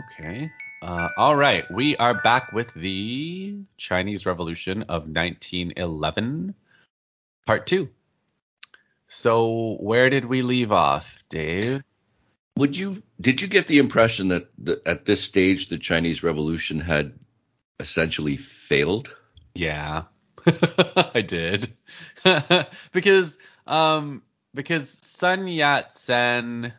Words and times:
Okay. 0.00 0.50
Uh, 0.80 1.10
all 1.18 1.36
right. 1.36 1.70
We 1.70 1.94
are 1.96 2.14
back 2.14 2.52
with 2.52 2.72
the 2.72 3.58
Chinese 3.76 4.24
Revolution 4.24 4.82
of 4.84 5.02
1911, 5.02 6.54
part 7.46 7.66
two. 7.66 7.90
So, 9.08 9.76
where 9.78 10.08
did 10.08 10.24
we 10.24 10.40
leave 10.40 10.72
off, 10.72 11.22
Dave? 11.28 11.82
Would 12.56 12.78
you 12.78 13.02
did 13.20 13.42
you 13.42 13.48
get 13.48 13.66
the 13.66 13.78
impression 13.78 14.28
that 14.28 14.48
the, 14.56 14.80
at 14.86 15.04
this 15.04 15.22
stage 15.22 15.68
the 15.68 15.78
Chinese 15.78 16.22
Revolution 16.22 16.80
had 16.80 17.18
essentially 17.78 18.36
failed? 18.38 19.14
Yeah, 19.54 20.04
I 20.46 21.22
did. 21.26 21.68
because 22.92 23.38
um 23.66 24.22
because 24.54 24.88
Sun 24.88 25.46
Yat 25.46 25.94
Sen, 25.94 26.72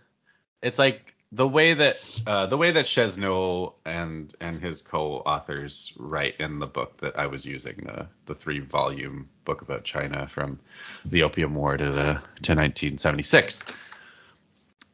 it's 0.63 0.79
like 0.79 1.10
the 1.31 1.47
way 1.47 1.73
that 1.73 1.97
uh, 2.27 2.45
the 2.47 2.57
way 2.57 2.71
that 2.71 2.85
Chesneaux 2.85 3.73
and 3.85 4.33
and 4.41 4.61
his 4.61 4.81
co-authors 4.81 5.93
write 5.97 6.35
in 6.39 6.59
the 6.59 6.67
book 6.67 6.97
that 6.97 7.17
I 7.17 7.27
was 7.27 7.45
using 7.45 7.77
the 7.85 8.07
the 8.25 8.35
three 8.35 8.59
volume 8.59 9.29
book 9.45 9.61
about 9.61 9.83
China 9.83 10.27
from 10.27 10.59
the 11.05 11.23
Opium 11.23 11.55
War 11.55 11.77
to 11.77 11.85
the 11.85 12.13
to 12.43 12.55
1976. 12.55 13.63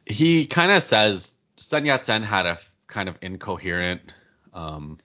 He 0.06 0.46
kind 0.46 0.70
of 0.70 0.82
says 0.82 1.34
Sun 1.56 1.86
Yat 1.86 2.04
Sen 2.04 2.22
had 2.22 2.46
a 2.46 2.58
kind 2.86 3.08
of 3.08 3.16
incoherent 3.20 4.00
um, 4.54 4.98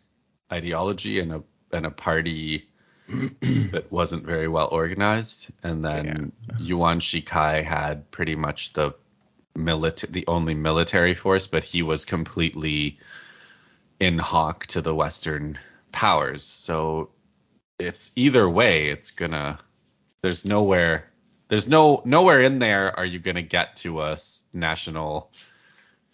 ideology 0.51 1.19
and 1.19 1.33
a 1.33 1.43
and 1.71 1.87
a 1.87 1.91
party 1.91 2.69
that 3.41 3.87
wasn't 3.89 4.23
very 4.23 4.47
well 4.47 4.69
organized, 4.71 5.51
and 5.63 5.83
then 5.83 6.31
yeah. 6.49 6.57
Yuan 6.59 6.99
Shikai 6.99 7.63
had 7.63 8.11
pretty 8.11 8.35
much 8.35 8.73
the 8.73 8.93
military, 9.55 10.11
the 10.11 10.25
only 10.27 10.53
military 10.53 11.15
force, 11.15 11.47
but 11.47 11.63
he 11.63 11.81
was 11.81 12.05
completely 12.05 12.99
in 13.99 14.17
hock 14.17 14.65
to 14.67 14.81
the 14.81 14.93
Western 14.93 15.57
powers. 15.91 16.43
So 16.43 17.09
it's 17.79 18.11
either 18.15 18.49
way, 18.49 18.89
it's 18.89 19.11
gonna. 19.11 19.59
There's 20.21 20.45
nowhere. 20.45 21.09
There's 21.49 21.67
no 21.67 22.01
nowhere 22.05 22.41
in 22.41 22.59
there 22.59 22.97
are 22.97 23.05
you 23.05 23.19
gonna 23.19 23.41
get 23.41 23.75
to 23.77 24.01
a 24.01 24.17
national 24.53 25.31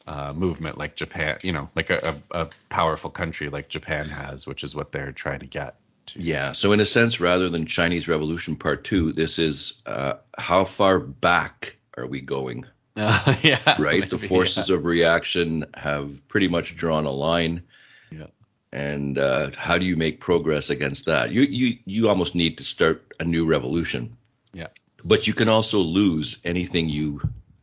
uh, 0.08 0.34
movement 0.34 0.78
like 0.78 0.96
Japan. 0.96 1.38
You 1.44 1.54
know, 1.54 1.70
like 1.76 1.90
a, 1.90 2.16
a, 2.32 2.42
a 2.42 2.50
powerful 2.70 3.10
country 3.10 3.50
like 3.50 3.70
Japan 3.70 4.08
has, 4.10 4.48
which 4.48 4.64
is 4.64 4.76
what 4.76 4.92
they're 4.92 5.12
trying 5.12 5.40
to 5.40 5.46
get. 5.46 5.76
To. 6.08 6.20
Yeah. 6.20 6.54
So 6.54 6.72
in 6.72 6.80
a 6.80 6.86
sense, 6.86 7.20
rather 7.20 7.50
than 7.50 7.66
Chinese 7.66 8.08
Revolution 8.08 8.56
Part 8.56 8.84
Two, 8.84 9.12
this 9.12 9.40
is 9.40 9.82
uh, 9.86 10.14
how 10.38 10.66
far 10.66 11.00
back 11.00 11.78
are 11.98 12.08
we 12.08 12.22
going? 12.22 12.66
Uh, 13.00 13.36
yeah. 13.44 13.82
Right. 13.82 14.02
Maybe, 14.02 14.18
the 14.18 14.28
forces 14.28 14.70
yeah. 14.70 14.76
of 14.76 14.86
reaction 14.86 15.66
have 15.76 16.12
pretty 16.28 16.48
much 16.48 16.76
drawn 16.76 17.06
a 17.06 17.12
line. 17.12 17.64
Yeah. 18.12 18.28
And 18.72 19.18
uh, 19.18 19.52
how 19.58 19.78
do 19.78 19.86
you 19.86 19.96
make 19.96 20.20
progress 20.20 20.70
against 20.70 21.06
that? 21.06 21.32
You 21.32 21.42
you 21.42 21.78
you 21.86 22.10
almost 22.10 22.36
need 22.36 22.58
to 22.58 22.64
start 22.64 23.14
a 23.20 23.24
new 23.24 23.46
revolution. 23.46 24.16
Yeah. 24.54 24.68
But 25.04 25.28
you 25.28 25.34
can 25.34 25.50
also 25.50 25.80
lose 25.80 26.38
anything 26.44 26.90
you 26.90 27.22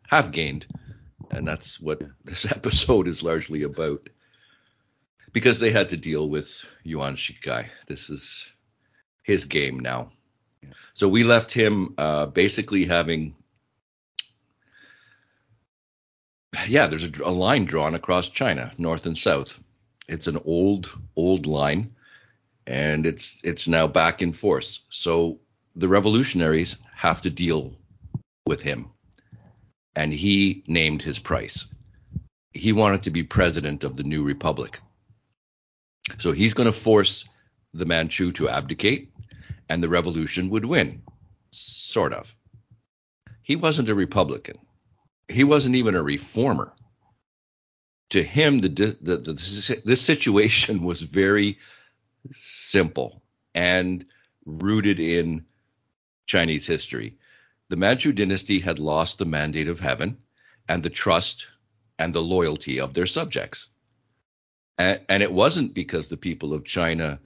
have 0.08 0.32
gained, 0.32 0.66
and 1.30 1.46
that's 1.46 1.80
what 1.80 2.02
this 2.24 2.46
episode 2.50 3.06
is 3.06 3.22
largely 3.22 3.62
about. 3.62 4.08
Because 5.32 5.58
they 5.58 5.70
had 5.70 5.90
to 5.90 5.98
deal 5.98 6.30
with 6.30 6.64
Yuan 6.82 7.14
Shikai. 7.14 7.66
This 7.86 8.08
is 8.08 8.46
his 9.22 9.44
game 9.44 9.78
now. 9.78 10.12
So 10.94 11.08
we 11.08 11.24
left 11.24 11.52
him 11.52 11.94
uh, 11.98 12.24
basically 12.24 12.86
having 12.86 13.34
yeah, 16.68 16.86
there's 16.86 17.04
a, 17.04 17.10
a, 17.24 17.30
line 17.30 17.64
drawn 17.64 17.94
across 17.94 18.28
China, 18.28 18.70
north 18.78 19.06
and 19.06 19.16
south. 19.16 19.60
It's 20.08 20.26
an 20.26 20.38
old, 20.44 20.90
old 21.16 21.46
line, 21.46 21.94
and 22.66 23.06
it's 23.06 23.40
it's 23.42 23.68
now 23.68 23.86
back 23.86 24.22
in 24.22 24.32
force. 24.32 24.80
So 24.90 25.40
the 25.74 25.88
revolutionaries 25.88 26.76
have 26.94 27.20
to 27.22 27.30
deal 27.30 27.76
with 28.46 28.60
him, 28.60 28.90
and 29.94 30.12
he 30.12 30.62
named 30.66 31.02
his 31.02 31.18
price. 31.18 31.66
He 32.52 32.72
wanted 32.72 33.02
to 33.02 33.10
be 33.10 33.22
president 33.22 33.84
of 33.84 33.96
the 33.96 34.04
new 34.04 34.22
republic. 34.22 34.80
So 36.18 36.32
he's 36.32 36.54
going 36.54 36.72
to 36.72 36.80
force 36.80 37.24
the 37.74 37.84
Manchu 37.84 38.32
to 38.32 38.48
abdicate, 38.48 39.12
and 39.68 39.82
the 39.82 39.88
revolution 39.88 40.48
would 40.50 40.64
win, 40.64 41.02
sort 41.50 42.14
of. 42.14 42.34
He 43.42 43.56
wasn't 43.56 43.90
a 43.90 43.94
Republican 43.94 44.58
he 45.28 45.44
wasn't 45.44 45.76
even 45.76 45.94
a 45.94 46.02
reformer. 46.02 46.72
To 48.10 48.22
him, 48.22 48.58
the, 48.58 48.68
the, 48.68 49.16
the, 49.16 49.82
this 49.84 50.00
situation 50.00 50.82
was 50.82 51.00
very 51.00 51.58
simple 52.32 53.22
and 53.54 54.04
rooted 54.44 55.00
in 55.00 55.44
Chinese 56.26 56.66
history. 56.66 57.16
The 57.68 57.76
Manchu 57.76 58.12
dynasty 58.12 58.60
had 58.60 58.78
lost 58.78 59.18
the 59.18 59.24
mandate 59.24 59.68
of 59.68 59.80
heaven 59.80 60.18
and 60.68 60.82
the 60.82 60.90
trust 60.90 61.48
and 61.98 62.12
the 62.12 62.22
loyalty 62.22 62.80
of 62.80 62.94
their 62.94 63.06
subjects. 63.06 63.66
And, 64.78 65.00
and 65.08 65.22
it 65.22 65.32
wasn't 65.32 65.74
because 65.74 66.08
the 66.08 66.16
people 66.16 66.54
of 66.54 66.64
China 66.64 67.18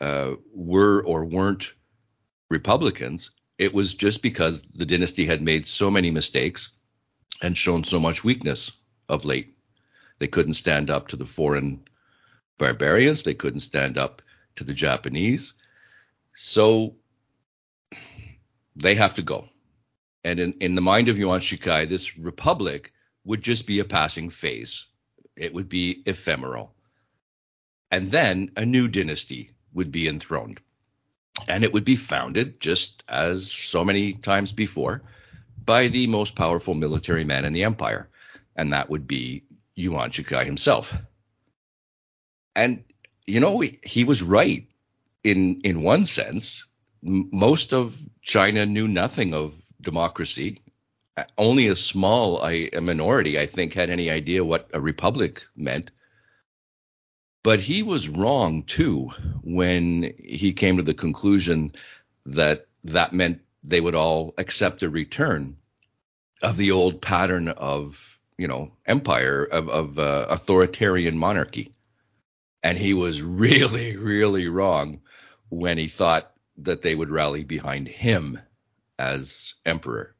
uh, 0.00 0.32
were 0.52 1.02
or 1.02 1.24
weren't 1.24 1.72
Republicans. 2.50 3.30
It 3.56 3.72
was 3.72 3.94
just 3.94 4.22
because 4.22 4.62
the 4.62 4.86
dynasty 4.86 5.24
had 5.24 5.40
made 5.40 5.66
so 5.66 5.90
many 5.90 6.10
mistakes 6.10 6.70
and 7.42 7.56
shown 7.56 7.84
so 7.84 7.98
much 7.98 8.24
weakness 8.24 8.72
of 9.08 9.24
late. 9.24 9.56
They 10.18 10.26
couldn't 10.26 10.54
stand 10.54 10.90
up 10.90 11.08
to 11.08 11.16
the 11.16 11.26
foreign 11.26 11.84
barbarians, 12.58 13.22
they 13.22 13.34
couldn't 13.34 13.60
stand 13.60 13.96
up 13.96 14.22
to 14.56 14.64
the 14.64 14.74
Japanese. 14.74 15.54
So 16.34 16.96
they 18.76 18.94
have 18.94 19.14
to 19.14 19.22
go. 19.22 19.48
And 20.24 20.40
in, 20.40 20.52
in 20.60 20.74
the 20.74 20.80
mind 20.80 21.08
of 21.08 21.18
Yuan 21.18 21.40
Shikai, 21.40 21.88
this 21.88 22.18
republic 22.18 22.92
would 23.24 23.42
just 23.42 23.66
be 23.66 23.78
a 23.78 23.84
passing 23.84 24.30
phase. 24.30 24.86
It 25.36 25.54
would 25.54 25.68
be 25.68 26.02
ephemeral. 26.06 26.74
And 27.90 28.06
then 28.08 28.50
a 28.56 28.66
new 28.66 28.88
dynasty 28.88 29.52
would 29.72 29.92
be 29.92 30.08
enthroned. 30.08 30.60
And 31.48 31.62
it 31.62 31.72
would 31.72 31.84
be 31.84 31.96
founded, 31.96 32.60
just 32.60 33.04
as 33.08 33.50
so 33.50 33.84
many 33.84 34.12
times 34.12 34.52
before, 34.52 35.02
by 35.68 35.88
the 35.88 36.06
most 36.06 36.34
powerful 36.34 36.72
military 36.72 37.24
man 37.24 37.44
in 37.44 37.52
the 37.52 37.62
empire, 37.62 38.08
and 38.56 38.72
that 38.72 38.88
would 38.88 39.06
be 39.06 39.42
Yuan 39.74 40.10
Shikai 40.10 40.46
himself. 40.46 40.94
And 42.56 42.84
you 43.26 43.38
know, 43.38 43.60
he, 43.60 44.04
was 44.04 44.22
right 44.22 44.66
in 45.22 45.60
in 45.60 45.82
one 45.82 46.06
sense. 46.06 46.64
Most 47.02 47.74
of 47.74 47.94
China 48.22 48.64
knew 48.64 48.88
nothing 48.88 49.34
of 49.34 49.52
democracy. 49.82 50.62
Only 51.36 51.68
a 51.68 51.76
small, 51.76 52.42
a, 52.46 52.70
a 52.70 52.80
minority, 52.80 53.38
I 53.38 53.44
think, 53.44 53.74
had 53.74 53.90
any 53.90 54.10
idea 54.10 54.44
what 54.44 54.70
a 54.72 54.80
republic 54.80 55.42
meant. 55.54 55.90
But 57.42 57.60
he 57.60 57.82
was 57.82 58.08
wrong 58.08 58.62
too 58.62 59.10
when 59.42 60.14
he 60.18 60.54
came 60.54 60.78
to 60.78 60.82
the 60.82 60.94
conclusion 60.94 61.72
that 62.24 62.66
that 62.84 63.12
meant 63.12 63.42
they 63.62 63.80
would 63.80 63.94
all 63.94 64.34
accept 64.38 64.82
a 64.82 64.88
return 64.88 65.56
of 66.42 66.56
the 66.56 66.70
old 66.70 67.02
pattern 67.02 67.48
of 67.48 68.18
you 68.36 68.48
know 68.48 68.70
empire 68.86 69.44
of, 69.44 69.68
of 69.68 69.98
uh, 69.98 70.26
authoritarian 70.28 71.18
monarchy. 71.18 71.72
And 72.62 72.76
he 72.76 72.94
was 72.94 73.22
really 73.22 73.96
really 73.96 74.48
wrong 74.48 75.00
when 75.48 75.78
he 75.78 75.88
thought 75.88 76.32
that 76.58 76.82
they 76.82 76.94
would 76.94 77.10
rally 77.10 77.44
behind 77.44 77.88
him 77.88 78.38
as 78.98 79.54
emperor. 79.64 80.14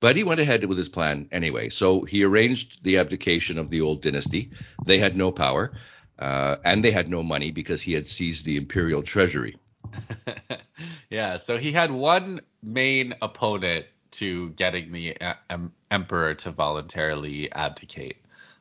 But 0.00 0.16
he 0.16 0.24
went 0.24 0.40
ahead 0.40 0.64
with 0.64 0.76
his 0.76 0.90
plan 0.90 1.28
anyway. 1.32 1.70
So 1.70 2.02
he 2.02 2.22
arranged 2.22 2.84
the 2.84 2.98
abdication 2.98 3.58
of 3.58 3.70
the 3.70 3.80
old 3.80 4.02
dynasty. 4.02 4.50
They 4.84 4.98
had 4.98 5.16
no 5.16 5.32
power 5.32 5.72
uh, 6.18 6.56
and 6.64 6.84
they 6.84 6.90
had 6.90 7.08
no 7.08 7.22
money 7.22 7.50
because 7.50 7.82
he 7.82 7.92
had 7.92 8.06
seized 8.06 8.44
the 8.44 8.56
imperial 8.56 9.02
treasury 9.02 9.56
yeah, 11.10 11.36
so 11.36 11.56
he 11.58 11.72
had 11.72 11.90
one 11.90 12.40
main 12.62 13.14
opponent 13.22 13.86
to 14.12 14.50
getting 14.50 14.92
the 14.92 15.16
em- 15.50 15.72
emperor 15.90 16.34
to 16.34 16.50
voluntarily 16.50 17.52
abdicate. 17.52 18.16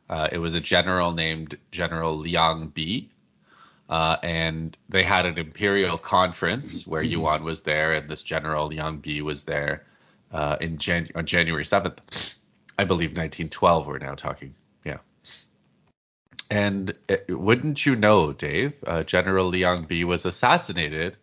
Uh, 0.09 0.27
it 0.31 0.38
was 0.38 0.53
a 0.53 0.59
general 0.59 1.12
named 1.12 1.57
General 1.71 2.17
Liang 2.17 2.67
Bi. 2.75 3.07
Uh, 3.88 4.17
and 4.23 4.75
they 4.89 5.03
had 5.03 5.25
an 5.27 5.38
imperial 5.38 5.97
conference 5.97 6.88
where 6.88 7.03
Yuan 7.03 7.44
was 7.44 7.62
there, 7.62 7.94
and 7.94 8.09
this 8.09 8.23
general 8.23 8.67
Liang 8.67 8.97
Bi 8.97 9.21
was 9.21 9.44
there 9.44 9.85
uh, 10.31 10.57
in 10.59 10.77
Jan- 10.79 11.09
on 11.13 11.25
January 11.25 11.63
7th, 11.63 11.97
I 12.79 12.85
believe 12.85 13.12
1912. 13.12 13.85
We're 13.85 14.00
now 14.00 14.15
talking, 14.15 14.56
yeah. 14.83 14.97
And 16.50 16.97
it, 17.07 17.25
wouldn't 17.29 17.85
you 17.85 17.95
know, 17.95 18.33
Dave, 18.33 18.73
uh, 18.88 19.03
General 19.03 19.47
Liang 19.50 19.83
Bi 19.83 20.03
was 20.03 20.25
assassinated 20.25 21.17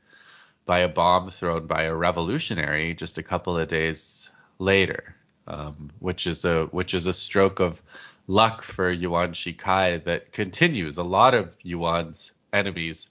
by 0.64 0.80
a 0.80 0.88
bomb 0.88 1.30
thrown 1.30 1.66
by 1.66 1.84
a 1.84 1.94
revolutionary 1.94 2.94
just 2.94 3.18
a 3.18 3.22
couple 3.22 3.58
of 3.58 3.68
days 3.68 4.30
later, 4.58 5.14
um, 5.46 5.90
which 5.98 6.26
is 6.26 6.44
a 6.44 6.64
which 6.66 6.94
is 6.94 7.06
a 7.06 7.12
stroke 7.12 7.60
of 7.60 7.82
luck 8.26 8.62
for 8.62 8.90
Yuan 8.90 9.32
Shikai 9.32 10.04
that 10.04 10.32
continues. 10.32 10.96
A 10.96 11.02
lot 11.02 11.34
of 11.34 11.54
Yuan's 11.62 12.32
enemies 12.52 13.08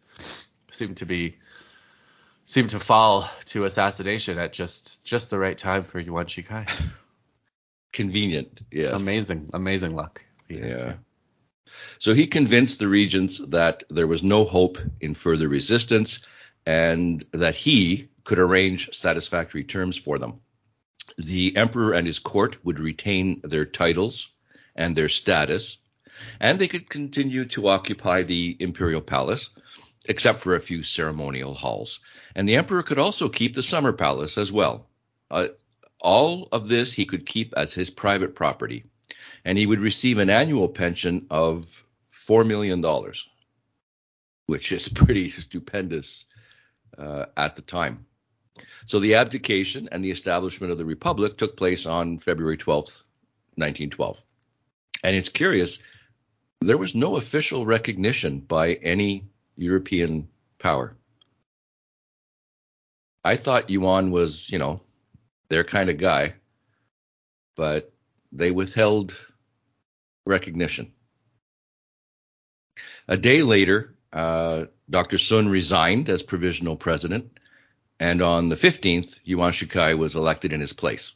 seem 0.71 0.95
to 0.95 1.05
be 1.05 1.37
seem 2.45 2.67
to 2.69 2.79
fall 2.79 3.29
to 3.45 3.65
assassination 3.65 4.37
at 4.37 4.53
just 4.53 5.03
just 5.03 5.29
the 5.29 5.39
right 5.39 5.57
time 5.57 5.83
for 5.83 5.99
Yuan 5.99 6.25
Shikai. 6.25 6.69
Convenient, 7.93 8.57
yes. 8.71 8.93
Amazing, 8.93 9.49
amazing 9.53 9.95
luck. 9.95 10.23
Yeah. 10.47 10.93
So 11.99 12.13
he 12.13 12.27
convinced 12.27 12.79
the 12.79 12.87
regents 12.87 13.37
that 13.49 13.83
there 13.89 14.07
was 14.07 14.23
no 14.23 14.45
hope 14.45 14.77
in 15.01 15.13
further 15.13 15.49
resistance 15.49 16.19
and 16.65 17.25
that 17.31 17.55
he 17.55 18.09
could 18.23 18.39
arrange 18.39 18.93
satisfactory 18.93 19.63
terms 19.63 19.97
for 19.97 20.19
them. 20.19 20.39
The 21.17 21.55
emperor 21.57 21.93
and 21.93 22.05
his 22.05 22.19
court 22.19 22.63
would 22.63 22.79
retain 22.79 23.41
their 23.43 23.65
titles 23.65 24.29
and 24.75 24.95
their 24.95 25.09
status, 25.09 25.77
and 26.39 26.59
they 26.59 26.67
could 26.67 26.89
continue 26.89 27.45
to 27.45 27.67
occupy 27.67 28.23
the 28.23 28.55
imperial 28.59 29.01
palace, 29.01 29.49
except 30.07 30.41
for 30.41 30.55
a 30.55 30.61
few 30.61 30.83
ceremonial 30.83 31.53
halls. 31.53 31.99
And 32.35 32.47
the 32.47 32.55
emperor 32.55 32.83
could 32.83 32.99
also 32.99 33.29
keep 33.29 33.55
the 33.55 33.63
summer 33.63 33.91
palace 33.91 34.37
as 34.37 34.51
well. 34.51 34.87
Uh, 35.29 35.47
all 35.99 36.47
of 36.51 36.67
this 36.67 36.93
he 36.93 37.05
could 37.05 37.25
keep 37.25 37.53
as 37.55 37.73
his 37.73 37.89
private 37.89 38.35
property, 38.35 38.85
and 39.45 39.57
he 39.57 39.65
would 39.65 39.79
receive 39.79 40.17
an 40.17 40.29
annual 40.29 40.69
pension 40.69 41.27
of 41.29 41.65
$4 42.27 42.45
million, 42.45 42.83
which 44.45 44.71
is 44.71 44.89
pretty 44.95 45.29
stupendous 45.29 46.25
uh, 46.97 47.25
at 47.37 47.55
the 47.55 47.61
time. 47.61 48.05
So 48.85 48.99
the 48.99 49.15
abdication 49.15 49.89
and 49.91 50.03
the 50.03 50.11
establishment 50.11 50.71
of 50.71 50.77
the 50.77 50.85
republic 50.85 51.37
took 51.37 51.55
place 51.57 51.85
on 51.85 52.17
February 52.17 52.57
12th, 52.57 53.03
1912. 53.55 54.21
And 55.03 55.15
it's 55.15 55.29
curious, 55.29 55.79
there 56.59 56.77
was 56.77 56.93
no 56.93 57.15
official 57.15 57.65
recognition 57.65 58.39
by 58.39 58.73
any 58.73 59.25
European 59.55 60.29
power. 60.59 60.95
I 63.23 63.35
thought 63.35 63.69
Yuan 63.69 64.11
was, 64.11 64.49
you 64.49 64.59
know, 64.59 64.81
their 65.49 65.63
kind 65.63 65.89
of 65.89 65.97
guy, 65.97 66.35
but 67.55 67.93
they 68.31 68.51
withheld 68.51 69.15
recognition. 70.25 70.91
A 73.07 73.17
day 73.17 73.41
later, 73.41 73.95
uh, 74.13 74.65
Dr. 74.91 75.17
Sun 75.17 75.47
resigned 75.47 76.09
as 76.09 76.21
provisional 76.21 76.75
president, 76.75 77.39
and 77.97 78.21
on 78.21 78.49
the 78.49 78.57
15th, 78.57 79.21
Yuan 79.23 79.53
Shikai 79.53 79.97
was 79.97 80.17
elected 80.17 80.51
in 80.51 80.59
his 80.59 80.73
place. 80.73 81.13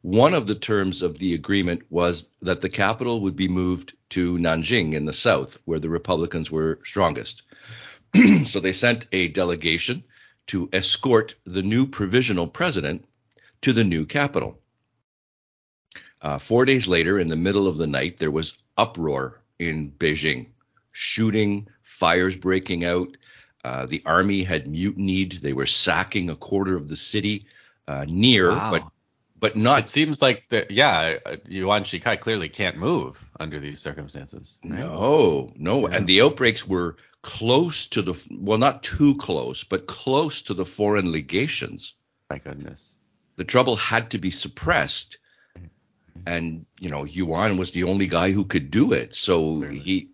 One 0.00 0.32
of 0.32 0.46
the 0.46 0.54
terms 0.54 1.02
of 1.02 1.18
the 1.18 1.34
agreement 1.34 1.82
was 1.90 2.24
that 2.40 2.60
the 2.60 2.68
capital 2.68 3.20
would 3.22 3.34
be 3.34 3.48
moved 3.48 3.94
to 4.10 4.38
Nanjing 4.38 4.94
in 4.94 5.06
the 5.06 5.12
south, 5.12 5.58
where 5.64 5.80
the 5.80 5.90
Republicans 5.90 6.52
were 6.52 6.78
strongest. 6.84 7.42
so 8.44 8.60
they 8.60 8.72
sent 8.72 9.08
a 9.10 9.26
delegation 9.26 10.04
to 10.46 10.68
escort 10.72 11.34
the 11.44 11.62
new 11.64 11.86
provisional 11.86 12.46
president 12.46 13.04
to 13.62 13.72
the 13.72 13.84
new 13.84 14.06
capital. 14.06 14.60
Uh, 16.20 16.38
four 16.38 16.64
days 16.64 16.86
later, 16.86 17.18
in 17.18 17.26
the 17.26 17.36
middle 17.36 17.66
of 17.66 17.76
the 17.76 17.88
night, 17.88 18.18
there 18.18 18.30
was 18.30 18.56
uproar 18.76 19.40
in 19.58 19.90
Beijing 19.90 20.51
shooting, 20.92 21.68
fires 21.82 22.36
breaking 22.36 22.84
out. 22.84 23.16
Uh, 23.64 23.86
the 23.86 24.02
army 24.04 24.42
had 24.42 24.66
mutinied. 24.66 25.40
They 25.40 25.52
were 25.52 25.66
sacking 25.66 26.30
a 26.30 26.36
quarter 26.36 26.76
of 26.76 26.88
the 26.88 26.96
city 26.96 27.46
uh, 27.86 28.04
near, 28.08 28.50
wow. 28.50 28.70
but 28.70 28.84
but 29.38 29.56
not. 29.56 29.84
It 29.84 29.88
seems 29.88 30.22
like 30.22 30.44
the 30.48 30.66
yeah, 30.70 31.18
Yuan 31.48 31.82
Shikai 31.82 32.20
clearly 32.20 32.48
can't 32.48 32.76
move 32.76 33.22
under 33.38 33.58
these 33.58 33.80
circumstances. 33.80 34.58
Right? 34.64 34.80
No, 34.80 35.52
no, 35.56 35.88
yeah. 35.88 35.96
and 35.96 36.06
the 36.06 36.22
outbreaks 36.22 36.66
were 36.66 36.96
close 37.22 37.86
to 37.88 38.02
the 38.02 38.20
well, 38.30 38.58
not 38.58 38.82
too 38.82 39.16
close, 39.16 39.64
but 39.64 39.86
close 39.86 40.42
to 40.42 40.54
the 40.54 40.64
foreign 40.64 41.10
legations. 41.10 41.94
My 42.30 42.38
goodness. 42.38 42.94
The 43.36 43.44
trouble 43.44 43.76
had 43.76 44.10
to 44.10 44.18
be 44.18 44.30
suppressed, 44.30 45.18
and 46.26 46.66
you 46.80 46.90
know 46.90 47.04
Yuan 47.04 47.56
was 47.56 47.72
the 47.72 47.84
only 47.84 48.06
guy 48.06 48.30
who 48.30 48.44
could 48.44 48.70
do 48.70 48.92
it. 48.92 49.14
So 49.14 49.58
clearly. 49.58 49.78
he 49.78 50.08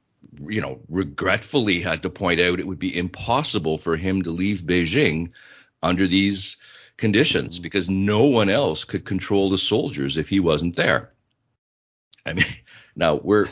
you 0.49 0.61
know, 0.61 0.81
regretfully 0.89 1.81
had 1.81 2.03
to 2.03 2.11
point 2.11 2.41
out 2.41 2.61
it 2.61 2.67
would 2.67 2.79
be 2.79 2.97
impossible 2.97 3.79
for 3.79 3.97
him 3.97 4.23
to 4.23 4.31
leave 4.31 4.61
Beijing 4.61 5.31
under 5.83 6.07
these 6.07 6.57
conditions 6.97 7.55
mm-hmm. 7.55 7.63
because 7.63 7.89
no 7.89 8.25
one 8.25 8.49
else 8.49 8.85
could 8.85 9.05
control 9.05 9.51
the 9.51 9.59
soldiers 9.59 10.17
if 10.17 10.29
he 10.29 10.41
wasn't 10.41 10.77
there. 10.77 11.13
I 12.27 12.35
mean, 12.35 12.45
now 12.97 13.17
we're 13.17 13.47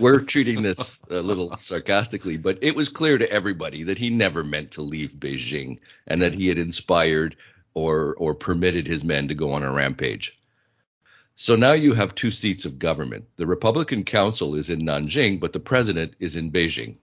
we're 0.00 0.20
treating 0.20 0.62
this 0.62 1.02
a 1.10 1.20
little 1.20 1.56
sarcastically, 1.56 2.36
but 2.36 2.58
it 2.62 2.74
was 2.74 2.88
clear 2.88 3.18
to 3.18 3.30
everybody 3.30 3.82
that 3.84 3.98
he 3.98 4.10
never 4.10 4.42
meant 4.42 4.72
to 4.72 4.82
leave 4.82 5.12
Beijing 5.12 5.78
and 6.06 6.22
that 6.22 6.34
he 6.34 6.48
had 6.48 6.58
inspired 6.58 7.36
or 7.74 8.14
or 8.18 8.34
permitted 8.34 8.86
his 8.86 9.04
men 9.04 9.28
to 9.28 9.34
go 9.34 9.52
on 9.52 9.62
a 9.62 9.72
rampage. 9.72 10.38
So 11.38 11.54
now 11.54 11.72
you 11.72 11.92
have 11.92 12.14
two 12.14 12.30
seats 12.30 12.64
of 12.64 12.78
government. 12.78 13.26
The 13.36 13.46
Republican 13.46 14.04
Council 14.04 14.54
is 14.54 14.70
in 14.70 14.80
Nanjing, 14.80 15.38
but 15.38 15.52
the 15.52 15.60
president 15.60 16.14
is 16.18 16.34
in 16.34 16.50
Beijing. 16.50 16.96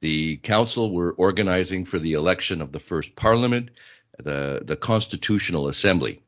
The 0.00 0.36
council 0.36 0.92
were 0.92 1.14
organizing 1.14 1.86
for 1.86 1.98
the 1.98 2.12
election 2.12 2.60
of 2.60 2.70
the 2.70 2.78
first 2.78 3.16
parliament, 3.16 3.70
the, 4.18 4.60
the 4.62 4.76
Constitutional 4.76 5.68
Assembly. 5.68 6.20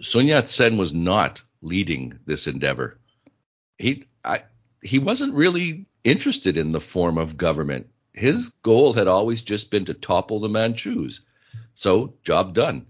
Sun 0.00 0.26
Yat 0.26 0.48
sen 0.48 0.76
was 0.76 0.92
not 0.92 1.40
leading 1.62 2.18
this 2.26 2.48
endeavor. 2.48 2.98
He, 3.78 4.06
I, 4.24 4.42
he 4.82 4.98
wasn't 4.98 5.34
really 5.34 5.86
interested 6.02 6.56
in 6.56 6.72
the 6.72 6.80
form 6.80 7.16
of 7.16 7.36
government. 7.36 7.90
His 8.12 8.48
goal 8.62 8.92
had 8.92 9.06
always 9.06 9.40
just 9.40 9.70
been 9.70 9.84
to 9.84 9.94
topple 9.94 10.40
the 10.40 10.48
Manchus. 10.48 11.20
So, 11.76 12.14
job 12.24 12.54
done 12.54 12.86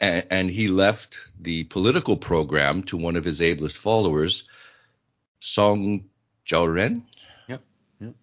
and, 0.00 0.26
and 0.30 0.50
he 0.50 0.68
left 0.68 1.18
the 1.40 1.64
political 1.64 2.16
program 2.16 2.82
to 2.84 2.96
one 2.96 3.16
of 3.16 3.24
his 3.24 3.40
ablest 3.40 3.78
followers, 3.78 4.44
Song 5.40 6.04
Jiaoren. 6.46 7.02
Yep. 7.48 7.62
yep. 8.00 8.14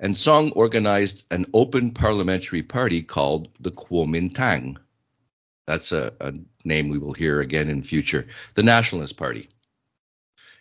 And 0.00 0.16
Song 0.16 0.52
organized 0.52 1.24
an 1.30 1.46
open 1.54 1.92
parliamentary 1.92 2.62
party 2.62 3.02
called 3.02 3.48
the 3.60 3.70
Kuomintang. 3.70 4.76
That's 5.66 5.92
a, 5.92 6.12
a 6.20 6.32
name 6.64 6.88
we 6.88 6.98
will 6.98 7.12
hear 7.12 7.40
again 7.40 7.68
in 7.68 7.82
future. 7.82 8.26
The 8.54 8.62
Nationalist 8.62 9.16
Party. 9.16 9.48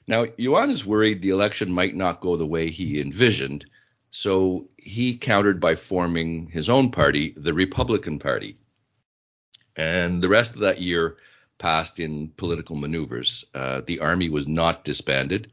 Now, 0.08 0.26
Yuan 0.38 0.70
is 0.70 0.86
worried 0.86 1.22
the 1.22 1.30
election 1.30 1.72
might 1.72 1.96
not 1.96 2.22
go 2.22 2.38
the 2.38 2.46
way 2.46 2.70
he 2.70 3.02
envisioned, 3.02 3.66
so 4.12 4.70
he 4.78 5.18
countered 5.18 5.60
by 5.60 5.76
forming 5.76 6.48
his 6.48 6.70
own 6.70 6.92
party, 6.92 7.34
the 7.36 7.54
Republican 7.54 8.20
Party. 8.20 8.58
And 9.76 10.22
the 10.22 10.30
rest 10.30 10.54
of 10.54 10.60
that 10.62 10.82
year 10.82 11.18
passed 11.58 12.00
in 12.00 12.30
political 12.30 12.76
maneuvers. 12.76 13.46
Uh, 13.54 13.82
the 13.86 14.00
army 14.00 14.30
was 14.30 14.48
not 14.48 14.84
disbanded. 14.84 15.52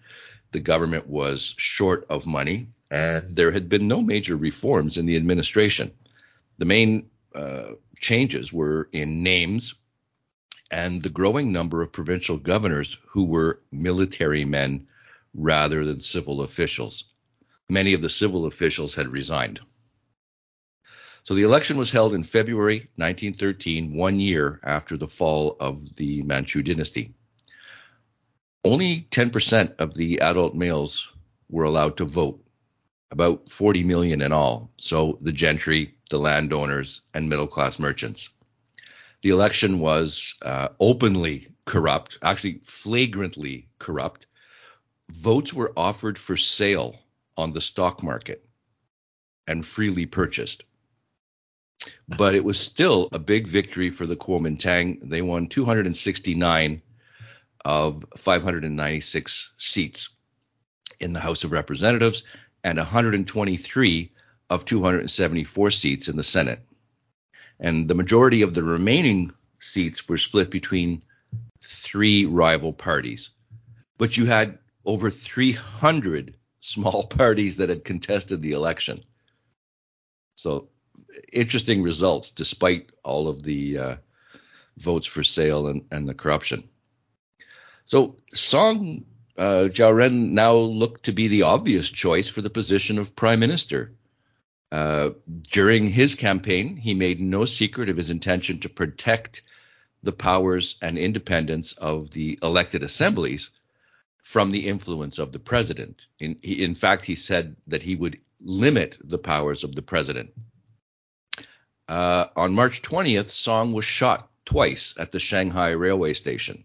The 0.53 0.61
government 0.61 1.07
was 1.07 1.55
short 1.57 2.07
of 2.11 2.27
money, 2.27 2.69
and 2.91 3.35
there 3.35 3.53
had 3.53 3.69
been 3.69 3.89
no 3.89 4.03
major 4.03 4.37
reforms 4.37 4.99
in 4.99 5.07
the 5.07 5.17
administration. 5.17 5.93
The 6.59 6.67
main 6.67 7.09
uh, 7.35 7.73
changes 7.99 8.53
were 8.53 8.89
in 8.93 9.23
names 9.23 9.75
and 10.73 11.03
the 11.03 11.11
growing 11.11 11.53
number 11.53 11.83
of 11.83 11.93
provincial 11.93 12.39
governors 12.39 12.97
who 13.07 13.25
were 13.25 13.61
military 13.71 14.45
men 14.45 14.87
rather 15.35 15.85
than 15.85 16.01
civil 16.01 16.41
officials. 16.41 17.05
Many 17.69 17.93
of 17.93 18.03
the 18.03 18.09
civil 18.09 18.47
officials 18.47 18.95
had 18.95 19.13
resigned. 19.13 19.61
So 21.25 21.35
the 21.35 21.45
election 21.45 21.77
was 21.77 21.93
held 21.93 22.15
in 22.15 22.25
February 22.25 22.89
1913, 22.97 23.95
one 23.95 24.19
year 24.19 24.59
after 24.65 24.97
the 24.97 25.07
fall 25.07 25.57
of 25.61 25.95
the 25.95 26.23
Manchu 26.23 26.63
dynasty. 26.63 27.15
Only 28.65 29.03
10% 29.03 29.77
of 29.79 29.95
the 29.95 30.21
adult 30.21 30.57
males 30.57 31.13
were 31.49 31.63
allowed 31.63 31.97
to 31.99 32.07
vote, 32.07 32.45
about 33.13 33.49
40 33.51 33.85
million 33.85 34.21
in 34.21 34.33
all. 34.33 34.73
So 34.79 35.19
the 35.21 35.31
gentry, 35.31 35.95
the 36.11 36.19
landowners, 36.19 37.03
and 37.15 37.29
middle 37.29 37.47
class 37.47 37.79
merchants. 37.79 38.31
The 39.23 39.31
election 39.31 39.79
was 39.79 40.35
uh, 40.43 40.71
openly 40.81 41.55
corrupt, 41.67 42.19
actually 42.21 42.63
flagrantly 42.65 43.69
corrupt. 43.79 44.27
Votes 45.13 45.55
were 45.55 45.73
offered 45.77 46.19
for 46.19 46.37
sale 46.37 46.99
on 47.37 47.53
the 47.53 47.61
stock 47.61 48.03
market 48.03 48.45
and 49.47 49.65
freely 49.65 50.07
purchased 50.07 50.65
but 52.09 52.35
it 52.35 52.45
was 52.45 52.59
still 52.59 53.09
a 53.13 53.19
big 53.19 53.47
victory 53.47 53.91
for 53.91 54.07
the 54.07 54.17
Kuomintang. 54.17 54.99
They 55.03 55.23
won 55.23 55.49
269 55.49 56.83
of 57.65 58.05
596 58.17 59.53
seats 59.59 60.09
in 61.01 61.13
the 61.13 61.21
House 61.21 61.45
of 61.45 61.53
Representatives 61.53 62.25
and 62.65 62.79
123 62.79 64.13
of 64.51 64.65
274 64.65 65.71
seats 65.71 66.09
in 66.09 66.17
the 66.17 66.23
Senate. 66.23 66.61
And 67.61 67.89
the 67.89 67.95
majority 67.95 68.43
of 68.43 68.55
the 68.55 68.63
remaining 68.63 69.33
seats 69.61 70.09
were 70.09 70.19
split 70.19 70.51
between 70.51 71.03
three 71.63 72.25
rival 72.25 72.73
parties 72.73 73.31
but 74.03 74.17
you 74.17 74.27
had 74.27 74.59
over 74.85 75.11
300 75.11 76.35
small 76.59 77.07
parties 77.19 77.59
that 77.59 77.69
had 77.69 77.85
contested 77.85 78.43
the 78.43 78.51
election. 78.51 79.05
So 80.35 80.71
interesting 81.33 81.83
results 81.83 82.31
despite 82.31 82.91
all 83.05 83.29
of 83.29 83.43
the 83.43 83.79
uh, 83.79 83.97
votes 84.79 85.07
for 85.07 85.23
sale 85.23 85.67
and, 85.69 85.85
and 85.91 86.09
the 86.09 86.15
corruption. 86.15 86.69
So 87.85 88.17
Song 88.33 89.05
uh, 89.37 89.69
Jiaoren 89.69 90.31
now 90.31 90.55
looked 90.55 91.05
to 91.05 91.13
be 91.13 91.29
the 91.29 91.43
obvious 91.43 91.89
choice 91.91 92.29
for 92.29 92.43
the 92.43 92.51
position 92.51 92.99
of 92.99 93.17
prime 93.17 93.41
minister. 93.41 93.93
Uh, 94.71 95.11
during 95.51 95.87
his 95.87 96.15
campaign, 96.15 96.77
he 96.77 96.95
made 96.95 97.21
no 97.21 97.45
secret 97.45 97.89
of 97.89 97.97
his 97.97 98.11
intention 98.11 98.61
to 98.61 98.69
protect 98.69 99.43
the 100.03 100.13
powers 100.13 100.77
and 100.81 100.99
independence 100.99 101.73
of 101.75 102.11
the 102.11 102.39
elected 102.43 102.83
assemblies 102.83 103.51
from 104.23 104.51
the 104.51 104.69
influence 104.69 105.19
of 105.19 105.33
the 105.33 105.39
president. 105.39 106.07
In, 106.21 106.37
in 106.43 106.75
fact, 106.75 107.05
he 107.05 107.15
said 107.15 107.57
that 107.67 107.83
he 107.83 107.97
would 107.97 108.19
limit 108.41 108.99
the 109.03 109.19
powers 109.19 109.65
of 109.65 109.75
the 109.75 109.83
president. 109.83 110.31
Uh, 111.89 112.27
on 112.37 112.55
March 112.55 112.83
20th, 112.83 113.31
Song 113.31 113.73
was 113.73 113.85
shot 113.85 114.31
twice 114.45 114.95
at 114.99 115.13
the 115.13 115.19
Shanghai 115.19 115.71
railway 115.71 116.15
station. 116.15 116.65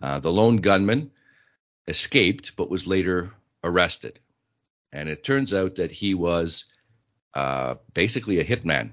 Uh, 0.00 0.18
the 0.18 0.32
lone 0.32 0.56
gunman 0.56 1.10
escaped 1.86 2.56
but 2.56 2.70
was 2.70 2.86
later 2.86 3.32
arrested. 3.64 4.18
And 4.92 5.08
it 5.08 5.24
turns 5.24 5.52
out 5.52 5.76
that 5.76 5.90
he 5.90 6.14
was 6.14 6.66
uh, 7.34 7.76
basically 7.94 8.38
a 8.38 8.44
hitman 8.44 8.90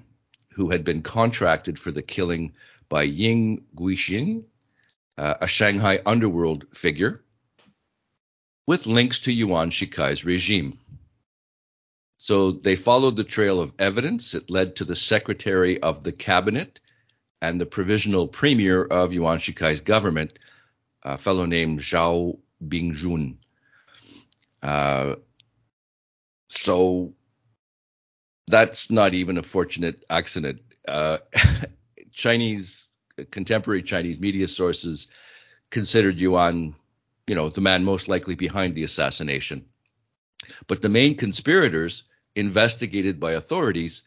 who 0.52 0.70
had 0.70 0.84
been 0.84 1.02
contracted 1.02 1.78
for 1.78 1.90
the 1.90 2.02
killing 2.02 2.54
by 2.88 3.02
Ying 3.02 3.64
Guixin, 3.74 4.44
uh, 5.18 5.34
a 5.40 5.46
Shanghai 5.46 6.00
underworld 6.06 6.66
figure, 6.72 7.22
with 8.66 8.86
links 8.86 9.20
to 9.20 9.32
Yuan 9.32 9.70
Shikai's 9.70 10.24
regime. 10.24 10.78
So 12.26 12.50
they 12.50 12.74
followed 12.74 13.14
the 13.14 13.22
trail 13.22 13.60
of 13.60 13.72
evidence. 13.78 14.34
It 14.34 14.50
led 14.50 14.74
to 14.76 14.84
the 14.84 14.96
secretary 14.96 15.80
of 15.80 16.02
the 16.02 16.10
cabinet 16.10 16.80
and 17.40 17.60
the 17.60 17.66
provisional 17.66 18.26
premier 18.26 18.82
of 18.82 19.14
Yuan 19.14 19.38
Shikai's 19.38 19.80
government, 19.80 20.36
a 21.04 21.18
fellow 21.18 21.46
named 21.46 21.78
Zhao 21.78 22.40
Bingjun. 22.60 23.36
Uh, 24.60 25.14
so 26.48 27.14
that's 28.48 28.90
not 28.90 29.14
even 29.14 29.38
a 29.38 29.44
fortunate 29.44 30.04
accident. 30.10 30.62
Uh, 30.88 31.18
Chinese 32.12 32.88
contemporary 33.30 33.84
Chinese 33.84 34.18
media 34.18 34.48
sources 34.48 35.06
considered 35.70 36.18
Yuan, 36.18 36.74
you 37.28 37.36
know, 37.36 37.50
the 37.50 37.60
man 37.60 37.84
most 37.84 38.08
likely 38.08 38.34
behind 38.34 38.74
the 38.74 38.82
assassination. 38.82 39.64
But 40.66 40.82
the 40.82 40.88
main 40.88 41.16
conspirators 41.16 42.02
investigated 42.36 43.18
by 43.18 43.32
authorities 43.32 44.02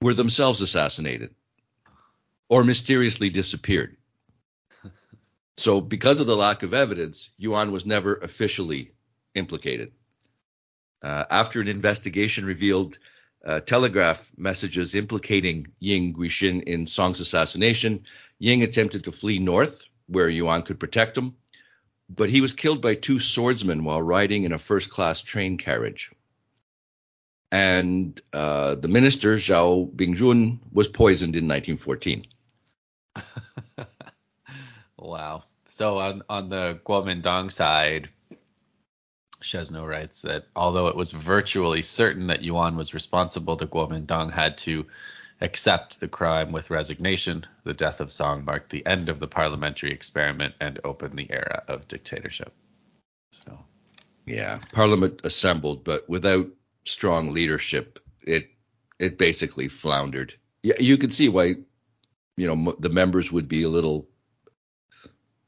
were 0.00 0.14
themselves 0.14 0.60
assassinated 0.62 1.34
or 2.48 2.64
mysteriously 2.64 3.28
disappeared. 3.28 3.96
So, 5.56 5.80
because 5.82 6.20
of 6.20 6.26
the 6.26 6.36
lack 6.36 6.62
of 6.62 6.72
evidence, 6.72 7.28
Yuan 7.36 7.70
was 7.70 7.84
never 7.84 8.14
officially 8.14 8.92
implicated. 9.34 9.92
Uh, 11.02 11.24
after 11.30 11.60
an 11.60 11.68
investigation 11.68 12.46
revealed 12.46 12.98
uh, 13.44 13.60
telegraph 13.60 14.30
messages 14.36 14.94
implicating 14.94 15.66
Ying 15.78 16.14
Guixin 16.14 16.62
in 16.62 16.86
Song's 16.86 17.20
assassination, 17.20 18.04
Ying 18.38 18.62
attempted 18.62 19.04
to 19.04 19.12
flee 19.12 19.38
north, 19.38 19.84
where 20.06 20.28
Yuan 20.28 20.62
could 20.62 20.80
protect 20.80 21.16
him, 21.16 21.36
but 22.08 22.30
he 22.30 22.40
was 22.40 22.54
killed 22.54 22.80
by 22.80 22.94
two 22.94 23.20
swordsmen 23.20 23.84
while 23.84 24.02
riding 24.02 24.44
in 24.44 24.52
a 24.52 24.58
first 24.58 24.90
class 24.90 25.20
train 25.20 25.58
carriage. 25.58 26.10
And 27.52 28.20
uh, 28.32 28.76
the 28.76 28.88
minister, 28.88 29.34
Zhao 29.36 29.90
Bingjun, 29.90 30.58
was 30.72 30.88
poisoned 30.88 31.34
in 31.34 31.48
1914. 31.48 32.26
wow. 34.98 35.42
So 35.68 35.98
on, 35.98 36.22
on 36.28 36.48
the 36.48 36.80
Kuomintang 36.84 37.50
side, 37.50 38.08
Chesneaux 39.40 39.86
writes 39.86 40.22
that 40.22 40.46
although 40.54 40.88
it 40.88 40.96
was 40.96 41.12
virtually 41.12 41.82
certain 41.82 42.28
that 42.28 42.42
Yuan 42.42 42.76
was 42.76 42.94
responsible, 42.94 43.56
the 43.56 43.66
Kuomintang 43.66 44.32
had 44.32 44.58
to 44.58 44.86
accept 45.40 46.00
the 46.00 46.08
crime 46.08 46.52
with 46.52 46.70
resignation. 46.70 47.46
The 47.64 47.74
death 47.74 48.00
of 48.00 48.12
Song 48.12 48.44
marked 48.44 48.70
the 48.70 48.84
end 48.86 49.08
of 49.08 49.18
the 49.18 49.26
parliamentary 49.26 49.92
experiment 49.92 50.54
and 50.60 50.78
opened 50.84 51.18
the 51.18 51.30
era 51.30 51.62
of 51.66 51.88
dictatorship. 51.88 52.52
So, 53.32 53.58
yeah, 54.26 54.58
parliament 54.72 55.22
assembled, 55.24 55.84
but 55.84 56.08
without 56.08 56.48
strong 56.90 57.32
leadership, 57.32 57.98
it 58.22 58.50
it 58.98 59.18
basically 59.18 59.68
floundered. 59.68 60.34
Yeah, 60.62 60.74
you 60.78 60.98
can 60.98 61.10
see 61.10 61.28
why, 61.28 61.56
you 62.36 62.46
know, 62.46 62.76
the 62.78 62.90
members 62.90 63.32
would 63.32 63.48
be 63.48 63.62
a 63.62 63.68
little 63.68 64.08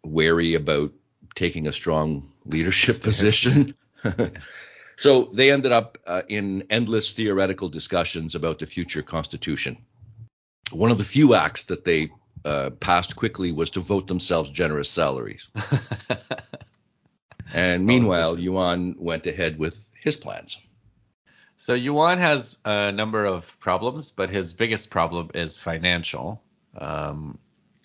wary 0.04 0.54
about 0.54 0.92
taking 1.34 1.66
a 1.66 1.72
strong 1.72 2.32
leadership 2.44 3.00
position. 3.02 3.74
so 4.96 5.30
they 5.32 5.50
ended 5.50 5.72
up 5.72 5.98
uh, 6.06 6.22
in 6.28 6.64
endless 6.70 7.12
theoretical 7.12 7.68
discussions 7.68 8.34
about 8.34 8.58
the 8.58 8.66
future 8.66 9.02
constitution. 9.02 9.76
One 10.70 10.90
of 10.90 10.98
the 10.98 11.04
few 11.04 11.34
acts 11.34 11.64
that 11.64 11.84
they 11.84 12.10
uh, 12.44 12.70
passed 12.70 13.16
quickly 13.16 13.52
was 13.52 13.70
to 13.70 13.80
vote 13.80 14.06
themselves 14.06 14.50
generous 14.50 14.88
salaries. 14.88 15.48
and 17.52 17.86
meanwhile, 17.86 18.38
Yuan 18.38 18.96
went 18.98 19.26
ahead 19.26 19.58
with 19.58 19.86
his 20.00 20.16
plans. 20.16 20.58
So 21.62 21.74
Yuan 21.74 22.18
has 22.18 22.58
a 22.64 22.90
number 22.90 23.24
of 23.24 23.60
problems, 23.60 24.10
but 24.10 24.30
his 24.30 24.52
biggest 24.52 24.90
problem 24.90 25.30
is 25.32 25.60
financial. 25.60 26.42
Um, 26.76 27.38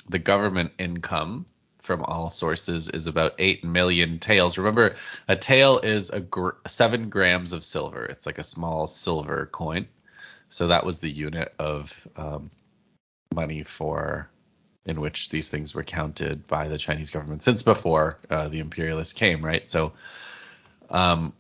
the 0.10 0.18
government 0.18 0.72
income 0.80 1.46
from 1.84 2.02
all 2.02 2.32
sources 2.32 2.90
is 2.90 3.06
about 3.06 3.36
8 3.38 3.64
million 3.64 4.18
taels. 4.18 4.58
Remember, 4.58 4.96
a 5.28 5.36
tael 5.36 5.78
is 5.78 6.10
a 6.10 6.20
gr- 6.20 6.58
7 6.66 7.10
grams 7.10 7.52
of 7.52 7.64
silver. 7.64 8.04
It's 8.04 8.26
like 8.26 8.40
a 8.40 8.44
small 8.44 8.88
silver 8.88 9.46
coin. 9.46 9.88
So 10.50 10.70
that 10.70 10.84
was 10.84 11.00
the 11.00 11.12
unit 11.12 11.54
of 11.60 11.94
um, 12.16 12.50
money 13.32 13.62
for 13.62 14.28
in 14.88 15.00
which 15.00 15.30
these 15.30 15.52
things 15.52 15.76
were 15.76 15.84
counted 15.84 16.48
by 16.48 16.68
the 16.68 16.80
Chinese 16.80 17.12
government 17.12 17.44
since 17.44 17.62
before 17.62 18.18
uh, 18.28 18.48
the 18.48 18.58
imperialists 18.58 19.14
came, 19.14 19.46
right? 19.46 19.70
So 19.70 19.94
um, 20.90 21.34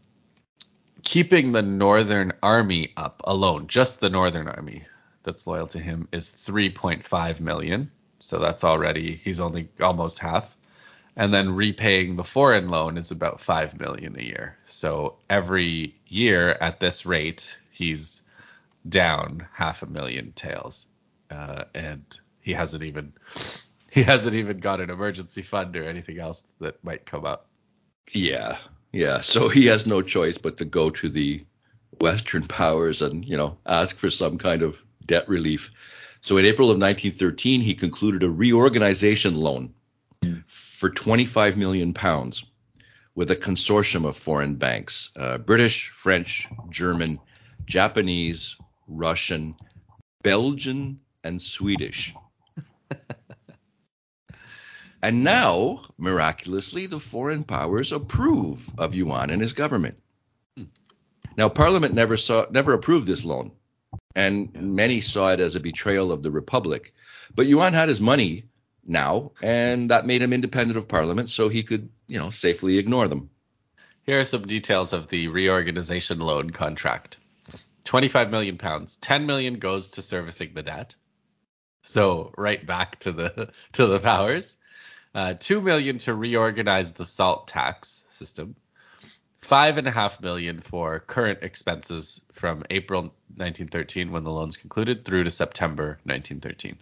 keeping 1.08 1.52
the 1.52 1.62
northern 1.62 2.34
army 2.44 2.94
up 2.98 3.22
alone, 3.24 3.68
just 3.68 4.00
the 4.00 4.10
northern 4.10 4.48
army 4.48 4.86
that's 5.24 5.48
loyal 5.48 5.68
to 5.68 5.80
him 5.80 6.08
is 6.12 6.32
3.5 6.32 7.42
million 7.42 7.92
so 8.20 8.40
that's 8.40 8.64
already 8.64 9.16
he's 9.16 9.40
only 9.40 9.70
almost 9.82 10.20
half. 10.20 10.56
And 11.16 11.34
then 11.34 11.56
repaying 11.56 12.16
the 12.16 12.24
foreign 12.24 12.70
loan 12.70 12.98
is 12.98 13.10
about 13.10 13.42
five 13.42 13.80
million 13.80 14.16
a 14.20 14.24
year. 14.24 14.56
So 14.68 15.16
every 15.30 15.96
year 16.08 16.52
at 16.62 16.80
this 16.80 17.06
rate, 17.06 17.58
he's 17.72 18.22
down 18.88 19.48
half 19.52 19.82
a 19.82 19.88
million 19.88 20.32
taels, 20.34 20.86
uh, 21.32 21.64
and 21.74 22.04
he 22.42 22.54
hasn't 22.54 22.84
even 22.84 23.14
he 23.92 24.04
hasn't 24.04 24.36
even 24.36 24.60
got 24.60 24.80
an 24.80 24.92
emergency 24.92 25.42
fund 25.42 25.76
or 25.76 25.90
anything 25.90 26.20
else 26.20 26.44
that 26.60 26.84
might 26.84 27.06
come 27.06 27.26
up. 27.26 27.48
Yeah, 28.12 28.58
yeah. 28.92 29.22
So 29.22 29.50
he 29.50 29.66
has 29.68 29.86
no 29.86 30.02
choice 30.02 30.38
but 30.38 30.58
to 30.58 30.66
go 30.66 30.90
to 30.90 31.10
the 31.10 31.46
Western 32.00 32.44
powers 32.44 33.02
and 33.02 33.28
you 33.28 33.38
know 33.38 33.58
ask 33.66 33.98
for 33.98 34.12
some 34.12 34.38
kind 34.38 34.62
of 34.62 34.84
debt 35.06 35.28
relief. 35.28 35.72
So 36.22 36.38
in 36.38 36.46
April 36.46 36.70
of 36.70 36.78
1913, 36.78 37.62
he 37.62 37.74
concluded 37.74 38.24
a 38.24 38.30
reorganization 38.30 39.36
loan 39.36 39.74
for 40.48 40.90
25 40.90 41.58
million 41.58 41.94
pounds 41.94 42.46
with 43.16 43.32
a 43.32 43.36
consortium 43.36 44.06
of 44.06 44.18
foreign 44.18 44.56
banks 44.56 45.10
uh, 45.16 45.38
British, 45.38 45.90
French, 45.90 46.48
German, 46.70 47.20
Japanese, 47.66 48.56
Russian, 48.88 49.56
Belgian, 50.24 51.00
and 51.24 51.42
Swedish. 51.42 52.14
And 55.08 55.24
now, 55.24 55.84
miraculously, 55.98 56.86
the 56.86 57.00
foreign 57.00 57.44
powers 57.44 57.92
approve 57.92 58.70
of 58.78 58.96
Yuan 58.96 59.30
and 59.30 59.42
his 59.42 59.54
government. 59.54 59.98
Hmm. 60.56 60.64
Now, 61.38 61.50
Parliament 61.50 61.94
never 61.94 62.18
saw, 62.18 62.46
never 62.52 62.74
approved 62.74 63.08
this 63.08 63.24
loan 63.24 63.52
and 64.18 64.52
many 64.76 65.00
saw 65.00 65.32
it 65.32 65.40
as 65.40 65.54
a 65.56 65.60
betrayal 65.60 66.12
of 66.12 66.24
the 66.24 66.32
republic. 66.32 66.94
But 67.36 67.46
Yuan 67.46 67.74
had 67.74 67.88
his 67.88 68.02
money 68.02 68.46
now, 68.84 69.32
and 69.44 69.92
that 69.92 70.08
made 70.08 70.24
him 70.24 70.34
independent 70.34 70.78
of 70.78 70.88
parliament, 70.88 71.30
so 71.30 71.50
he 71.50 71.62
could, 71.62 71.90
you 72.08 72.18
know, 72.18 72.32
safely 72.32 72.80
ignore 72.80 73.08
them. 73.08 73.30
Here 74.04 74.20
are 74.20 74.26
some 74.26 74.48
details 74.48 74.92
of 74.92 75.10
the 75.10 75.28
reorganization 75.28 76.20
loan 76.20 76.50
contract. 76.50 77.20
25 77.84 78.32
million 78.32 78.58
pounds. 78.58 78.98
10 78.98 79.28
million 79.28 79.60
goes 79.60 79.90
to 79.90 80.02
servicing 80.02 80.54
the 80.56 80.64
debt. 80.64 80.96
So 81.84 82.34
right 82.38 82.66
back 82.66 83.00
to 83.00 83.12
the 83.12 83.52
to 83.74 83.86
the 83.86 84.00
powers. 84.00 84.57
Uh, 85.18 85.34
two 85.34 85.62
million 85.62 85.98
to 85.98 86.14
reorganize 86.14 86.94
the 86.94 87.04
salt 87.04 87.48
tax 87.48 88.06
system, 88.08 88.56
five 89.42 89.80
and 89.80 89.88
a 89.88 89.92
half 89.92 90.22
million 90.22 90.62
for 90.62 91.00
current 91.00 91.40
expenses 91.42 92.22
from 92.34 92.64
April 92.70 93.02
1913 93.02 94.12
when 94.12 94.24
the 94.24 94.30
loans 94.30 94.58
concluded 94.58 95.04
through 95.04 95.24
to 95.24 95.32
September 95.32 95.98
1913. 96.04 96.78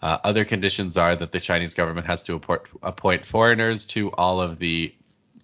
Uh, 0.00 0.16
other 0.22 0.44
conditions 0.44 0.96
are 0.96 1.16
that 1.16 1.32
the 1.32 1.40
Chinese 1.40 1.74
government 1.74 2.06
has 2.06 2.22
to 2.22 2.34
appoint, 2.34 2.62
appoint 2.84 3.24
foreigners 3.24 3.86
to 3.86 4.12
all 4.12 4.40
of 4.40 4.60
the 4.60 4.94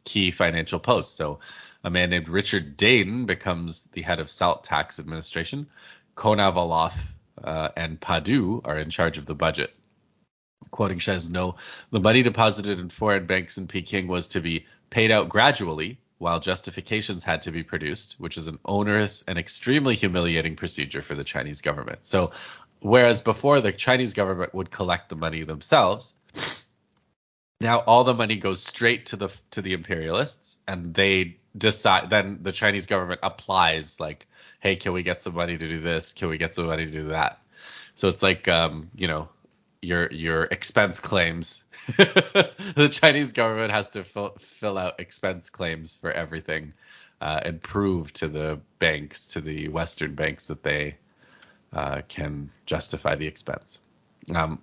key 0.05 0.31
financial 0.31 0.79
posts. 0.79 1.17
So 1.17 1.41
a 1.83 1.91
man 1.91 2.09
named 2.09 2.29
Richard 2.29 2.77
Dayton 2.77 3.27
becomes 3.27 3.87
the 3.87 4.03
head 4.03 4.21
of 4.21 4.31
salt 4.31 4.63
tax 4.63 5.01
administration. 5.01 5.67
Konovalov 6.17 6.93
uh, 7.43 7.71
and 7.77 7.99
Padoux 8.01 8.61
are 8.65 8.79
in 8.79 8.91
charge 8.91 9.19
of 9.19 9.27
the 9.27 9.35
budget. 9.35 9.75
Quoting 10.71 10.99
Chesneaux, 10.99 11.57
the 11.91 12.01
money 12.01 12.23
deposited 12.23 12.79
in 12.79 12.89
foreign 12.89 13.27
banks 13.27 13.59
in 13.59 13.67
Peking 13.67 14.07
was 14.07 14.29
to 14.29 14.41
be 14.41 14.67
paid 14.91 15.11
out 15.11 15.29
gradually 15.29 15.99
while 16.19 16.41
justifications 16.41 17.25
had 17.25 17.43
to 17.43 17.53
be 17.53 17.63
produced, 17.63 18.17
which 18.19 18.37
is 18.37 18.49
an 18.49 18.59
onerous 18.65 19.23
and 19.27 19.39
extremely 19.39 19.95
humiliating 19.95 20.57
procedure 20.57 21.03
for 21.03 21.15
the 21.15 21.25
Chinese 21.25 21.61
government. 21.61 22.01
So, 22.03 22.33
whereas 22.81 23.21
before 23.21 23.61
the 23.61 23.73
Chinese 23.73 24.13
government 24.13 24.55
would 24.55 24.71
collect 24.71 25.09
the 25.09 25.17
money 25.17 25.45
themselves, 25.45 26.13
now 27.61 27.79
all 27.79 28.05
the 28.05 28.15
money 28.15 28.37
goes 28.37 28.63
straight 28.63 29.07
to 29.07 29.17
the 29.17 29.29
to 29.53 29.63
the 29.63 29.73
imperialists, 29.73 30.57
and 30.67 30.95
they 30.95 31.39
decide. 31.57 32.11
Then 32.11 32.41
the 32.43 32.53
Chinese 32.53 32.87
government 32.87 33.21
applies 33.23 33.99
like, 34.01 34.27
"Hey, 34.61 34.77
can 34.77 34.93
we 34.93 35.03
get 35.03 35.21
some 35.21 35.35
money 35.35 35.57
to 35.57 35.69
do 35.69 35.81
this? 35.81 36.13
Can 36.13 36.29
we 36.29 36.39
get 36.39 36.55
some 36.55 36.67
money 36.67 36.87
to 36.87 36.93
do 36.93 37.09
that?" 37.09 37.41
So 37.95 38.09
it's 38.09 38.23
like, 38.23 38.47
um, 38.47 38.91
you 38.95 39.09
know, 39.09 39.29
your 39.83 40.11
your 40.13 40.45
expense 40.45 41.01
claims. 41.01 41.65
the 41.97 42.89
Chinese 42.91 43.33
government 43.33 43.73
has 43.73 43.91
to 43.91 44.05
fill, 44.05 44.37
fill 44.39 44.79
out 44.79 45.01
expense 45.01 45.51
claims 45.51 45.97
for 45.97 46.11
everything 46.11 46.73
uh, 47.21 47.41
and 47.45 47.63
prove 47.63 48.13
to 48.15 48.29
the 48.29 48.61
banks, 48.79 49.29
to 49.29 49.41
the 49.41 49.69
Western 49.69 50.15
banks, 50.15 50.47
that 50.47 50.63
they 50.63 50.97
uh, 51.73 52.03
can 52.09 52.51
justify 52.67 53.15
the 53.15 53.27
expense. 53.27 53.81
Um, 54.35 54.61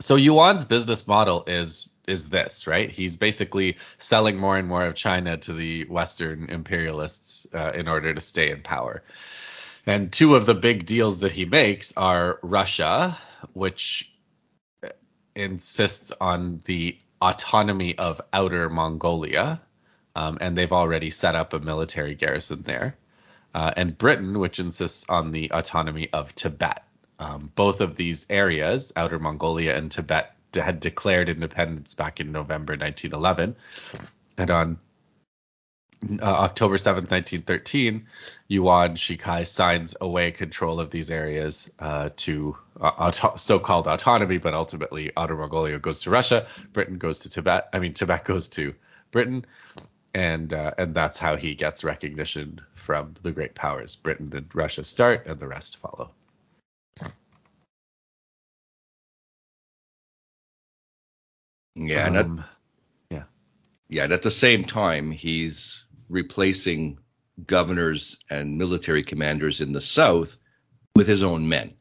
so 0.00 0.16
Yuan's 0.16 0.64
business 0.64 1.06
model 1.06 1.44
is 1.46 1.90
is 2.06 2.28
this, 2.28 2.66
right? 2.66 2.90
He's 2.90 3.16
basically 3.16 3.78
selling 3.98 4.36
more 4.36 4.58
and 4.58 4.68
more 4.68 4.84
of 4.84 4.94
China 4.94 5.38
to 5.38 5.52
the 5.52 5.84
Western 5.86 6.50
imperialists 6.50 7.46
uh, 7.54 7.72
in 7.74 7.88
order 7.88 8.12
to 8.12 8.20
stay 8.20 8.50
in 8.50 8.62
power. 8.62 9.02
And 9.86 10.12
two 10.12 10.34
of 10.34 10.46
the 10.46 10.54
big 10.54 10.86
deals 10.86 11.20
that 11.20 11.32
he 11.32 11.44
makes 11.44 11.92
are 11.96 12.38
Russia, 12.42 13.18
which 13.52 14.10
insists 15.34 16.12
on 16.20 16.62
the 16.64 16.98
autonomy 17.20 17.96
of 17.98 18.20
Outer 18.32 18.70
Mongolia, 18.70 19.60
um, 20.16 20.38
and 20.40 20.56
they've 20.56 20.72
already 20.72 21.10
set 21.10 21.34
up 21.34 21.52
a 21.52 21.58
military 21.58 22.14
garrison 22.14 22.62
there. 22.62 22.96
Uh, 23.54 23.72
and 23.76 23.96
Britain, 23.96 24.38
which 24.38 24.58
insists 24.58 25.08
on 25.08 25.30
the 25.30 25.50
autonomy 25.52 26.08
of 26.12 26.34
Tibet. 26.34 26.82
Um, 27.18 27.52
both 27.54 27.80
of 27.80 27.96
these 27.96 28.26
areas, 28.28 28.92
Outer 28.96 29.18
Mongolia 29.18 29.76
and 29.76 29.90
Tibet, 29.90 30.34
had 30.52 30.80
declared 30.80 31.28
independence 31.28 31.94
back 31.94 32.20
in 32.20 32.32
November 32.32 32.72
1911. 32.72 33.56
And 34.36 34.50
on 34.50 34.78
uh, 36.20 36.24
October 36.24 36.76
7th, 36.76 37.10
1913, 37.10 38.06
Yuan 38.48 38.94
Shikai 38.94 39.46
signs 39.46 39.94
away 40.00 40.30
control 40.32 40.80
of 40.80 40.90
these 40.90 41.10
areas 41.10 41.70
uh, 41.78 42.10
to 42.16 42.56
uh, 42.80 42.86
auto- 42.86 43.36
so-called 43.36 43.86
autonomy, 43.88 44.38
but 44.38 44.54
ultimately 44.54 45.12
Outer 45.16 45.36
Mongolia 45.36 45.78
goes 45.78 46.00
to 46.02 46.10
Russia, 46.10 46.46
Britain 46.72 46.98
goes 46.98 47.20
to 47.20 47.30
Tibet. 47.30 47.68
I 47.72 47.78
mean, 47.78 47.94
Tibet 47.94 48.24
goes 48.26 48.48
to 48.48 48.74
Britain, 49.10 49.44
and 50.14 50.52
uh, 50.52 50.72
and 50.78 50.94
that's 50.94 51.18
how 51.18 51.36
he 51.36 51.54
gets 51.54 51.84
recognition 51.84 52.60
from 52.74 53.14
the 53.22 53.32
great 53.32 53.54
powers. 53.54 53.96
Britain 53.96 54.30
and 54.34 54.46
Russia 54.54 54.84
start, 54.84 55.26
and 55.26 55.40
the 55.40 55.48
rest 55.48 55.78
follow. 55.78 56.10
Yeah, 61.76 62.06
um, 62.20 62.44
yeah. 63.88 64.04
And 64.04 64.12
at 64.12 64.22
the 64.22 64.30
same 64.30 64.64
time, 64.64 65.10
he's 65.10 65.84
replacing 66.08 66.98
governors 67.46 68.16
and 68.30 68.58
military 68.58 69.02
commanders 69.02 69.60
in 69.60 69.72
the 69.72 69.80
South 69.80 70.36
with 70.94 71.06
his 71.06 71.22
own 71.22 71.48
men. 71.48 71.74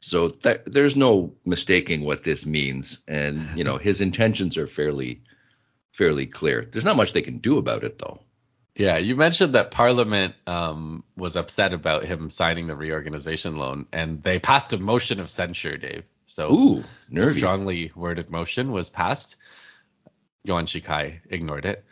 So 0.00 0.28
th- 0.28 0.62
there's 0.64 0.96
no 0.96 1.34
mistaking 1.44 2.02
what 2.02 2.24
this 2.24 2.46
means, 2.46 3.02
and 3.06 3.46
you 3.54 3.64
know 3.64 3.76
his 3.76 4.00
intentions 4.00 4.56
are 4.56 4.66
fairly 4.66 5.20
fairly 5.92 6.26
clear. 6.26 6.66
There's 6.70 6.84
not 6.84 6.96
much 6.96 7.12
they 7.12 7.22
can 7.22 7.38
do 7.38 7.58
about 7.58 7.84
it, 7.84 7.98
though. 7.98 8.20
Yeah, 8.76 8.96
you 8.96 9.16
mentioned 9.16 9.54
that 9.54 9.70
Parliament 9.70 10.34
um, 10.46 11.04
was 11.16 11.36
upset 11.36 11.74
about 11.74 12.04
him 12.04 12.30
signing 12.30 12.66
the 12.66 12.76
reorganization 12.76 13.58
loan, 13.58 13.86
and 13.92 14.22
they 14.22 14.38
passed 14.38 14.72
a 14.72 14.78
motion 14.78 15.20
of 15.20 15.28
censure, 15.28 15.76
Dave. 15.76 16.04
So, 16.26 16.52
Ooh, 16.54 16.84
a 17.14 17.26
strongly 17.26 17.92
worded 17.94 18.30
motion 18.30 18.72
was 18.72 18.88
passed. 18.88 19.36
Yuan 20.44 20.66
Shikai 20.66 21.20
ignored 21.28 21.64
it, 21.64 21.84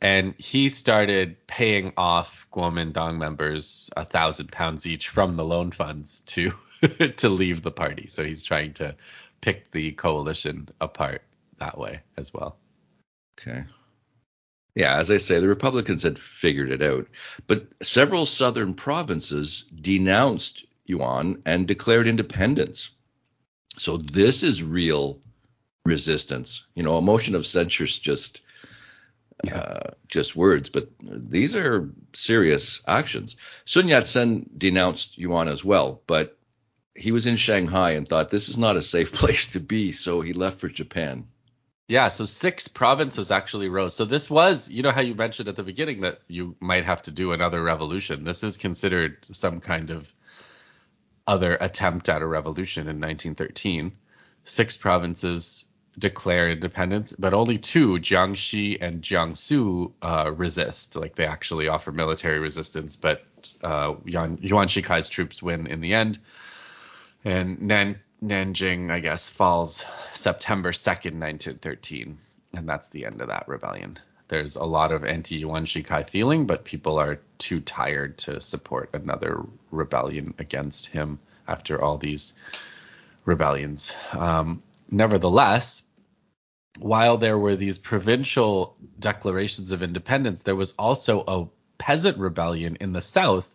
and 0.00 0.34
he 0.36 0.68
started 0.68 1.46
paying 1.46 1.92
off 1.96 2.46
Kuomintang 2.52 3.18
members 3.18 3.90
a 3.96 4.04
thousand 4.04 4.50
pounds 4.50 4.86
each 4.86 5.08
from 5.08 5.36
the 5.36 5.44
loan 5.44 5.70
funds 5.70 6.20
to 6.26 6.52
to 7.16 7.28
leave 7.28 7.62
the 7.62 7.70
party. 7.70 8.08
So 8.08 8.24
he's 8.24 8.42
trying 8.42 8.74
to 8.74 8.96
pick 9.40 9.70
the 9.70 9.92
coalition 9.92 10.68
apart 10.80 11.22
that 11.58 11.78
way 11.78 12.00
as 12.16 12.34
well. 12.34 12.56
Okay. 13.38 13.64
Yeah, 14.74 14.96
as 14.96 15.10
I 15.10 15.18
say, 15.18 15.38
the 15.38 15.48
Republicans 15.48 16.02
had 16.02 16.18
figured 16.18 16.70
it 16.70 16.80
out, 16.80 17.06
but 17.46 17.66
several 17.82 18.24
southern 18.24 18.74
provinces 18.74 19.64
denounced 19.74 20.64
Yuan 20.86 21.42
and 21.44 21.68
declared 21.68 22.08
independence. 22.08 22.90
So 23.76 23.98
this 23.98 24.42
is 24.42 24.62
real 24.62 25.20
resistance. 25.84 26.66
You 26.74 26.82
know, 26.82 26.96
a 26.96 27.02
motion 27.02 27.34
of 27.34 27.46
censure 27.46 27.84
is 27.84 27.98
just 27.98 28.40
yeah. 29.44 29.56
uh, 29.56 29.90
just 30.08 30.36
words, 30.36 30.68
but 30.68 30.88
these 31.00 31.56
are 31.56 31.90
serious 32.12 32.82
actions. 32.86 33.36
Sun 33.64 33.88
Yat-sen 33.88 34.48
denounced 34.56 35.18
Yuan 35.18 35.48
as 35.48 35.64
well, 35.64 36.02
but 36.06 36.38
he 36.94 37.10
was 37.10 37.26
in 37.26 37.36
Shanghai 37.36 37.92
and 37.92 38.06
thought 38.06 38.30
this 38.30 38.48
is 38.48 38.58
not 38.58 38.76
a 38.76 38.82
safe 38.82 39.12
place 39.14 39.46
to 39.48 39.60
be, 39.60 39.92
so 39.92 40.20
he 40.20 40.32
left 40.32 40.60
for 40.60 40.68
Japan. 40.68 41.26
Yeah, 41.88 42.08
so 42.08 42.24
six 42.24 42.68
provinces 42.68 43.30
actually 43.30 43.68
rose. 43.68 43.94
So 43.94 44.04
this 44.04 44.30
was, 44.30 44.70
you 44.70 44.82
know 44.82 44.92
how 44.92 45.00
you 45.00 45.14
mentioned 45.14 45.48
at 45.48 45.56
the 45.56 45.62
beginning 45.62 46.02
that 46.02 46.20
you 46.28 46.56
might 46.60 46.84
have 46.84 47.02
to 47.02 47.10
do 47.10 47.32
another 47.32 47.62
revolution. 47.62 48.24
This 48.24 48.42
is 48.42 48.56
considered 48.56 49.18
some 49.32 49.60
kind 49.60 49.90
of 49.90 50.10
other 51.26 51.56
attempt 51.60 52.08
at 52.08 52.22
a 52.22 52.26
revolution 52.26 52.82
in 52.82 53.00
1913. 53.00 53.92
Six 54.44 54.76
provinces 54.76 55.66
declare 55.98 56.50
independence, 56.50 57.12
but 57.12 57.34
only 57.34 57.58
two, 57.58 57.98
Jiangxi 57.98 58.78
and 58.80 59.02
Jiangsu, 59.02 59.92
uh, 60.00 60.32
resist. 60.34 60.96
Like 60.96 61.14
they 61.14 61.26
actually 61.26 61.68
offer 61.68 61.92
military 61.92 62.38
resistance, 62.38 62.96
but 62.96 63.24
uh, 63.62 63.94
Yuan, 64.04 64.38
Shikai's 64.38 65.08
troops 65.08 65.42
win 65.42 65.66
in 65.66 65.80
the 65.80 65.94
end. 65.94 66.18
And 67.24 67.62
Nan, 67.62 68.00
Nanjing, 68.22 68.90
I 68.90 69.00
guess, 69.00 69.28
falls 69.28 69.84
September 70.14 70.72
2nd, 70.72 71.18
1913. 71.18 72.18
And 72.54 72.68
that's 72.68 72.88
the 72.88 73.06
end 73.06 73.20
of 73.20 73.28
that 73.28 73.48
rebellion. 73.48 73.98
There's 74.28 74.56
a 74.56 74.64
lot 74.64 74.92
of 74.92 75.04
anti 75.04 75.36
Yuan 75.36 75.66
Shikai 75.66 76.08
feeling, 76.08 76.46
but 76.46 76.64
people 76.64 76.98
are 76.98 77.20
too 77.38 77.60
tired 77.60 78.16
to 78.18 78.40
support 78.40 78.90
another 78.94 79.44
rebellion 79.70 80.34
against 80.38 80.86
him 80.86 81.18
after 81.46 81.82
all 81.82 81.98
these 81.98 82.32
rebellions. 83.24 83.92
Um, 84.12 84.62
nevertheless, 84.92 85.82
while 86.78 87.16
there 87.16 87.38
were 87.38 87.56
these 87.56 87.78
provincial 87.78 88.76
declarations 88.98 89.72
of 89.72 89.82
independence, 89.82 90.42
there 90.42 90.56
was 90.56 90.72
also 90.78 91.24
a 91.26 91.48
peasant 91.78 92.18
rebellion 92.18 92.76
in 92.80 92.92
the 92.92 93.00
south 93.00 93.52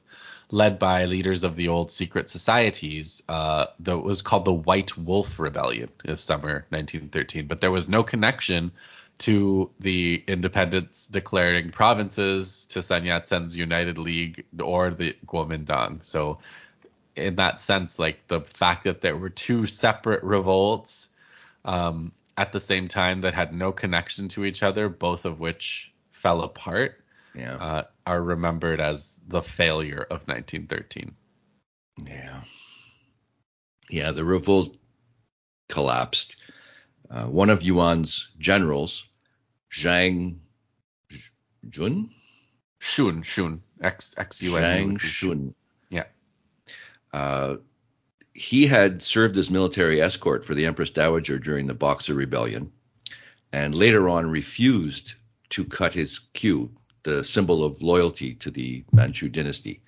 led 0.50 0.80
by 0.80 1.06
leaders 1.06 1.44
of 1.44 1.56
the 1.56 1.68
old 1.68 1.92
secret 1.92 2.30
societies. 2.30 3.22
Uh, 3.28 3.68
that 3.80 4.00
was 4.00 4.22
called 4.22 4.46
the 4.46 4.54
White 4.54 4.98
Wolf 4.98 5.40
Rebellion 5.40 5.90
of 6.06 6.22
summer 6.22 6.66
1913, 6.70 7.48
but 7.48 7.62
there 7.62 7.72
was 7.72 7.90
no 7.90 8.04
connection 8.04 8.72
to 9.20 9.72
the 9.80 10.24
independence 10.28 11.08
declaring 11.08 11.72
provinces, 11.72 12.66
to 12.68 12.84
Sun 12.84 13.06
Yat-sen's 13.06 13.58
United 13.58 13.98
League, 13.98 14.46
or 14.62 14.92
the 14.92 15.16
Kuomintang. 15.26 16.06
So, 16.06 16.38
in 17.16 17.36
that 17.38 17.60
sense, 17.60 17.98
like 17.98 18.28
the 18.28 18.42
fact 18.42 18.84
that 18.84 19.02
there 19.02 19.18
were 19.18 19.30
two 19.30 19.66
separate 19.66 20.24
revolts 20.24 21.10
um, 21.68 22.14
at 22.38 22.52
the 22.52 22.60
same 22.60 22.88
time 22.88 23.22
that 23.22 23.34
had 23.34 23.54
no 23.54 23.72
connection 23.72 24.30
to 24.30 24.46
each 24.46 24.64
other, 24.64 24.90
both 24.90 25.26
of 25.26 25.40
which 25.40 25.94
fell 26.12 26.42
apart, 26.42 27.04
yeah. 27.36 27.56
uh, 27.56 27.84
are 28.06 28.22
remembered 28.22 28.80
as 28.80 29.20
the 29.28 29.42
failure 29.42 30.02
of 30.02 30.28
1913. 30.28 31.14
Yeah. 32.06 32.42
Yeah, 33.90 34.12
the 34.12 34.24
revolt 34.24 34.78
collapsed. 35.70 36.38
Uh, 37.10 37.26
one 37.26 37.50
of 37.50 37.62
Yuan's 37.62 38.30
generals, 38.40 39.06
Zhang 39.72 40.38
Jun, 41.70 42.10
Shun, 42.80 43.24
Shun, 43.24 43.62
X 43.82 44.16
X 44.18 44.42
U 44.42 44.58
N. 44.58 44.98
Zhang 44.98 45.00
Shun. 45.00 45.56
Yeah. 45.90 46.04
Uh, 47.14 47.58
he 48.38 48.68
had 48.68 49.02
served 49.02 49.36
as 49.36 49.50
military 49.50 50.00
escort 50.00 50.46
for 50.46 50.54
the 50.54 50.68
Empress 50.68 50.92
Dowager 50.92 51.40
during 51.40 51.66
the 51.66 51.74
Boxer 51.74 52.14
Rebellion, 52.14 52.72
and 53.52 53.74
later 53.74 54.08
on 54.08 54.30
refused 54.30 55.16
to 55.50 55.66
cut 55.66 55.96
his 55.96 56.20
queue, 56.34 56.72
the 57.02 57.24
symbol 57.24 57.64
of 57.64 57.82
loyalty 57.82 58.36
to 58.36 58.52
the 58.52 58.84
Manchu 58.92 59.28
dynasty. 59.28 59.82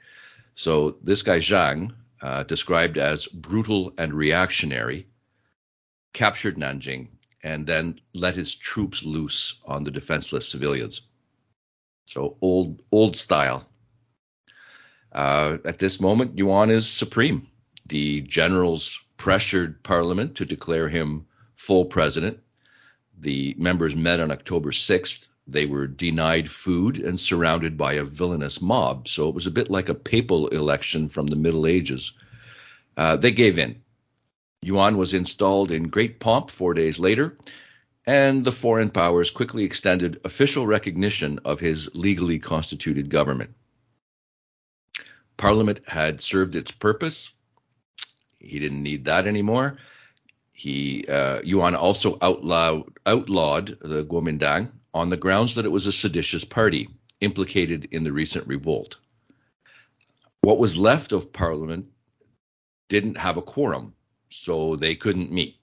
So 0.56 0.98
this 1.04 1.22
guy 1.22 1.38
Zhang, 1.38 1.94
uh, 2.24 2.42
described 2.42 2.98
as 2.98 3.28
brutal 3.28 3.94
and 4.00 4.16
reactionary, 4.16 5.06
captured 6.14 6.58
Nanjing 6.58 7.10
and 7.44 7.68
then 7.68 8.00
let 8.16 8.34
his 8.34 8.56
troops 8.56 9.04
loose 9.04 9.62
on 9.64 9.84
the 9.84 9.92
defenseless 9.92 10.48
civilians. 10.48 11.02
So 12.08 12.36
old 12.42 12.82
old 12.92 13.16
style. 13.16 13.70
Uh, 15.12 15.60
at 15.66 15.78
this 15.78 16.02
moment, 16.02 16.40
Yuan 16.40 16.72
is 16.72 16.90
supreme. 16.90 17.48
The 17.90 18.22
generals 18.22 19.00
pressured 19.18 19.82
Parliament 19.82 20.36
to 20.36 20.46
declare 20.46 20.90
him 20.90 21.26
full 21.56 21.86
president. 21.86 22.40
The 23.18 23.56
members 23.58 23.96
met 23.96 24.20
on 24.20 24.32
October 24.32 24.72
6th. 24.72 25.28
They 25.48 25.66
were 25.66 25.88
denied 25.88 26.52
food 26.52 27.00
and 27.00 27.20
surrounded 27.20 27.78
by 27.78 27.94
a 27.94 28.04
villainous 28.04 28.62
mob. 28.62 29.08
So 29.08 29.28
it 29.28 29.34
was 29.34 29.48
a 29.48 29.52
bit 29.52 29.72
like 29.72 29.90
a 29.90 29.96
papal 29.96 30.48
election 30.50 31.10
from 31.10 31.28
the 31.28 31.36
Middle 31.36 31.66
Ages. 31.66 32.12
Uh, 32.96 33.18
they 33.18 33.32
gave 33.32 33.58
in. 33.58 33.82
Yuan 34.62 34.98
was 34.98 35.14
installed 35.14 35.72
in 35.72 35.90
great 35.90 36.20
pomp 36.20 36.52
four 36.52 36.76
days 36.76 37.00
later, 37.00 37.38
and 38.06 38.46
the 38.46 38.52
foreign 38.52 38.90
powers 38.90 39.32
quickly 39.32 39.64
extended 39.64 40.20
official 40.24 40.68
recognition 40.68 41.40
of 41.44 41.60
his 41.60 41.90
legally 41.96 42.38
constituted 42.38 43.10
government. 43.10 43.56
Parliament 45.38 45.80
had 45.88 46.22
served 46.22 46.56
its 46.56 46.72
purpose. 46.72 47.32
He 48.40 48.60
didn't 48.60 48.84
need 48.84 49.06
that 49.06 49.28
anymore. 49.28 49.78
He 50.54 51.06
uh, 51.08 51.42
Yuan 51.44 51.76
also 51.76 52.18
outlawed, 52.22 52.84
outlawed 53.06 53.78
the 53.82 54.04
Kuomintang 54.04 54.72
on 54.94 55.10
the 55.10 55.18
grounds 55.18 55.56
that 55.56 55.66
it 55.66 55.72
was 55.72 55.86
a 55.86 55.92
seditious 55.92 56.44
party 56.44 56.90
implicated 57.22 57.90
in 57.92 58.04
the 58.04 58.12
recent 58.12 58.48
revolt. 58.48 58.98
What 60.42 60.58
was 60.58 60.78
left 60.78 61.12
of 61.12 61.34
Parliament 61.34 61.88
didn't 62.88 63.18
have 63.18 63.38
a 63.38 63.42
quorum, 63.42 63.94
so 64.30 64.76
they 64.76 64.96
couldn't 64.96 65.32
meet. 65.32 65.58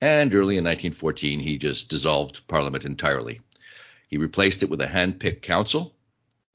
And 0.00 0.34
early 0.34 0.58
in 0.58 0.64
1914, 0.64 1.38
he 1.40 1.58
just 1.58 1.88
dissolved 1.88 2.46
Parliament 2.48 2.84
entirely. 2.84 3.40
He 4.08 4.18
replaced 4.18 4.62
it 4.62 4.68
with 4.68 4.80
a 4.80 4.86
hand 4.86 5.20
picked 5.20 5.42
council, 5.42 5.94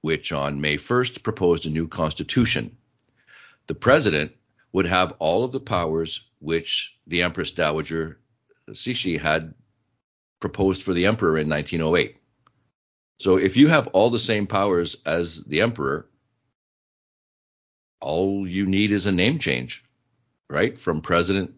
which 0.02 0.32
on 0.32 0.62
May 0.62 0.78
1st 0.78 1.24
proposed 1.24 1.66
a 1.66 1.70
new 1.70 1.88
constitution. 1.88 2.78
The 3.68 3.76
president 3.76 4.37
would 4.78 4.86
have 4.86 5.14
all 5.20 5.44
of 5.44 5.52
the 5.52 5.60
powers 5.60 6.22
which 6.40 6.96
the 7.08 7.24
Empress 7.24 7.52
Dowager 7.52 8.20
Cixi 8.72 9.20
had 9.20 9.54
proposed 10.40 10.84
for 10.84 10.94
the 10.94 11.06
emperor 11.06 11.38
in 11.38 11.50
1908. 11.50 12.18
So 13.20 13.38
if 13.38 13.58
you 13.58 13.68
have 13.68 13.88
all 13.88 14.10
the 14.10 14.20
same 14.20 14.48
powers 14.48 14.98
as 15.06 15.44
the 15.44 15.62
emperor, 15.62 16.08
all 18.00 18.48
you 18.48 18.66
need 18.66 18.92
is 18.92 19.06
a 19.06 19.12
name 19.12 19.40
change 19.40 19.84
right? 20.50 20.78
From 20.78 21.02
president 21.02 21.54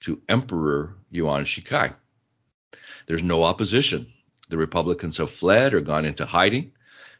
to 0.00 0.20
emperor 0.28 0.96
Yuan 1.10 1.44
Shikai. 1.44 1.94
There's 3.06 3.22
no 3.22 3.42
opposition. 3.42 4.12
The 4.48 4.58
Republicans 4.58 5.16
have 5.16 5.30
fled 5.30 5.74
or 5.74 5.80
gone 5.80 6.04
into 6.04 6.26
hiding. 6.26 6.72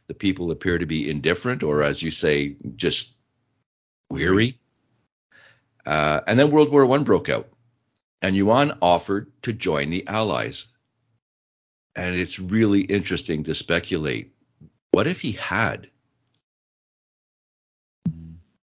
The 0.07 0.13
people 0.13 0.51
appear 0.51 0.77
to 0.77 0.85
be 0.85 1.09
indifferent 1.09 1.63
or, 1.63 1.83
as 1.83 2.01
you 2.01 2.11
say, 2.11 2.55
just 2.75 3.11
weary. 4.09 4.59
Uh, 5.85 6.21
and 6.27 6.39
then 6.39 6.51
World 6.51 6.71
War 6.71 6.89
I 6.91 6.97
broke 6.99 7.29
out, 7.29 7.49
and 8.21 8.35
Yuan 8.35 8.77
offered 8.81 9.31
to 9.43 9.53
join 9.53 9.89
the 9.89 10.07
Allies. 10.07 10.65
And 11.95 12.15
it's 12.15 12.39
really 12.39 12.81
interesting 12.81 13.43
to 13.43 13.53
speculate 13.53 14.33
what 14.93 15.07
if 15.07 15.21
he 15.21 15.31
had? 15.33 15.89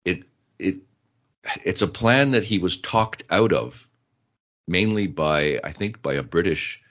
It 0.05 0.23
it 0.57 0.75
it's 1.65 1.81
a 1.81 1.87
plan 1.87 2.31
that 2.31 2.45
he 2.45 2.59
was 2.59 2.77
talked 2.77 3.23
out 3.29 3.51
of, 3.51 3.89
mainly 4.67 5.07
by, 5.07 5.59
I 5.63 5.73
think, 5.73 6.01
by 6.01 6.13
a 6.13 6.23
British 6.23 6.81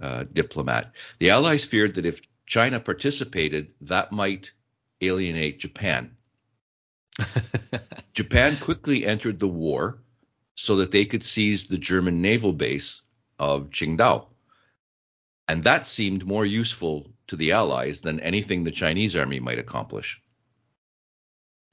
uh, 0.00 0.24
diplomat. 0.32 0.92
The 1.18 1.30
Allies 1.30 1.64
feared 1.64 1.94
that 1.94 2.06
if 2.06 2.22
China 2.46 2.80
participated, 2.80 3.72
that 3.82 4.10
might 4.10 4.52
alienate 5.02 5.58
Japan. 5.58 6.16
Japan 8.12 8.56
quickly 8.58 9.06
entered 9.06 9.38
the 9.38 9.48
war 9.48 9.98
so 10.56 10.76
that 10.76 10.90
they 10.90 11.04
could 11.04 11.24
seize 11.24 11.68
the 11.68 11.78
German 11.78 12.20
naval 12.20 12.52
base 12.52 13.02
of 13.38 13.70
Qingdao. 13.70 14.26
And 15.46 15.62
that 15.64 15.86
seemed 15.86 16.26
more 16.26 16.44
useful 16.44 17.10
to 17.28 17.36
the 17.36 17.52
Allies 17.52 18.00
than 18.00 18.20
anything 18.20 18.64
the 18.64 18.70
Chinese 18.70 19.16
army 19.16 19.40
might 19.40 19.58
accomplish. 19.58 20.20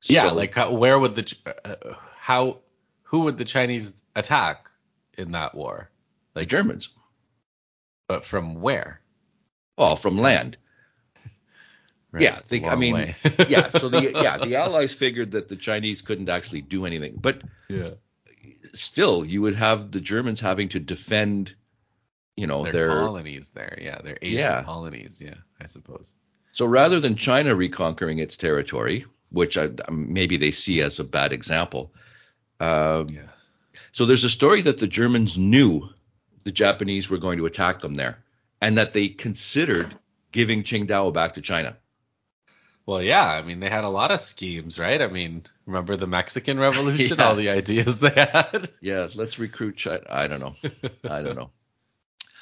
Yeah, 0.03 0.29
so, 0.29 0.35
like 0.35 0.55
where 0.55 0.99
would 0.99 1.15
the 1.15 1.35
uh, 1.65 1.95
how 2.19 2.59
who 3.03 3.21
would 3.21 3.37
the 3.37 3.45
Chinese 3.45 3.93
attack 4.15 4.69
in 5.17 5.31
that 5.31 5.55
war? 5.55 5.89
Like 6.35 6.43
the 6.43 6.49
Germans. 6.49 6.89
But 8.07 8.23
from 8.23 8.61
where? 8.61 9.01
Oh, 9.77 9.95
from 9.95 10.19
land. 10.19 10.57
Right, 12.15 12.23
yeah, 12.23 12.39
they, 12.47 12.63
I 12.63 12.75
mean, 12.75 13.13
yeah. 13.49 13.67
So 13.69 13.89
the 13.89 14.09
yeah 14.15 14.37
the 14.37 14.55
Allies 14.55 14.93
figured 14.93 15.31
that 15.31 15.49
the 15.49 15.57
Chinese 15.57 16.01
couldn't 16.01 16.29
actually 16.29 16.61
do 16.61 16.85
anything, 16.85 17.17
but 17.19 17.41
yeah, 17.67 17.89
still 18.73 19.25
you 19.25 19.41
would 19.41 19.55
have 19.55 19.91
the 19.91 19.99
Germans 19.99 20.39
having 20.39 20.69
to 20.69 20.79
defend, 20.79 21.53
you 22.37 22.47
know, 22.47 22.63
their, 22.63 22.71
their 22.71 22.89
colonies 22.89 23.49
there. 23.49 23.77
Yeah, 23.81 23.99
their 24.01 24.17
Asian 24.21 24.39
yeah. 24.39 24.63
colonies. 24.63 25.21
Yeah, 25.21 25.33
I 25.59 25.65
suppose. 25.65 26.13
So 26.53 26.65
rather 26.65 27.01
than 27.01 27.17
China 27.17 27.53
reconquering 27.53 28.19
its 28.19 28.37
territory, 28.37 29.05
which 29.31 29.57
I, 29.57 29.71
maybe 29.91 30.37
they 30.37 30.51
see 30.51 30.81
as 30.81 30.99
a 30.99 31.03
bad 31.03 31.33
example, 31.33 31.93
um, 32.61 33.09
yeah. 33.09 33.23
So 33.91 34.05
there's 34.05 34.23
a 34.23 34.29
story 34.29 34.61
that 34.61 34.77
the 34.77 34.87
Germans 34.87 35.37
knew 35.37 35.89
the 36.45 36.53
Japanese 36.53 37.09
were 37.09 37.17
going 37.17 37.39
to 37.39 37.45
attack 37.45 37.81
them 37.81 37.95
there, 37.95 38.23
and 38.61 38.77
that 38.77 38.93
they 38.93 39.09
considered 39.09 39.97
giving 40.31 40.63
Qingdao 40.63 41.13
back 41.13 41.33
to 41.33 41.41
China. 41.41 41.75
Well, 42.85 43.01
yeah, 43.01 43.25
I 43.25 43.41
mean 43.41 43.59
they 43.59 43.69
had 43.69 43.83
a 43.83 43.89
lot 43.89 44.11
of 44.11 44.21
schemes, 44.21 44.77
right? 44.77 45.01
I 45.01 45.07
mean, 45.07 45.43
remember 45.65 45.95
the 45.95 46.07
Mexican 46.07 46.59
Revolution, 46.59 47.17
yeah. 47.19 47.25
all 47.25 47.35
the 47.35 47.49
ideas 47.49 47.99
they 47.99 48.11
had. 48.11 48.69
Yeah, 48.81 49.07
let's 49.15 49.39
recruit 49.39 49.77
China. 49.77 50.03
I 50.09 50.27
don't 50.27 50.39
know. 50.39 50.55
I 51.09 51.23
don't 51.23 51.35
know. 51.35 51.49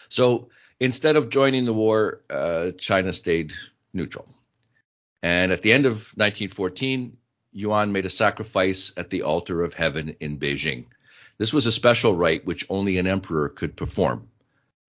So 0.10 0.50
instead 0.80 1.16
of 1.16 1.30
joining 1.30 1.66
the 1.66 1.74
war, 1.74 2.22
uh, 2.30 2.72
China 2.78 3.14
stayed 3.14 3.54
neutral. 3.94 4.28
And 5.22 5.54
at 5.54 5.62
the 5.62 5.72
end 5.72 5.86
of 5.86 5.94
1914, 6.16 7.18
Yuan 7.54 7.94
made 7.94 8.06
a 8.06 8.10
sacrifice 8.10 8.92
at 8.98 9.10
the 9.10 9.22
altar 9.22 9.64
of 9.64 9.74
heaven 9.74 10.16
in 10.20 10.38
Beijing. 10.38 10.86
This 11.38 11.54
was 11.54 11.66
a 11.66 11.72
special 11.72 12.16
rite 12.16 12.46
which 12.46 12.66
only 12.70 12.98
an 12.98 13.08
emperor 13.08 13.48
could 13.50 13.78
perform. 13.78 14.28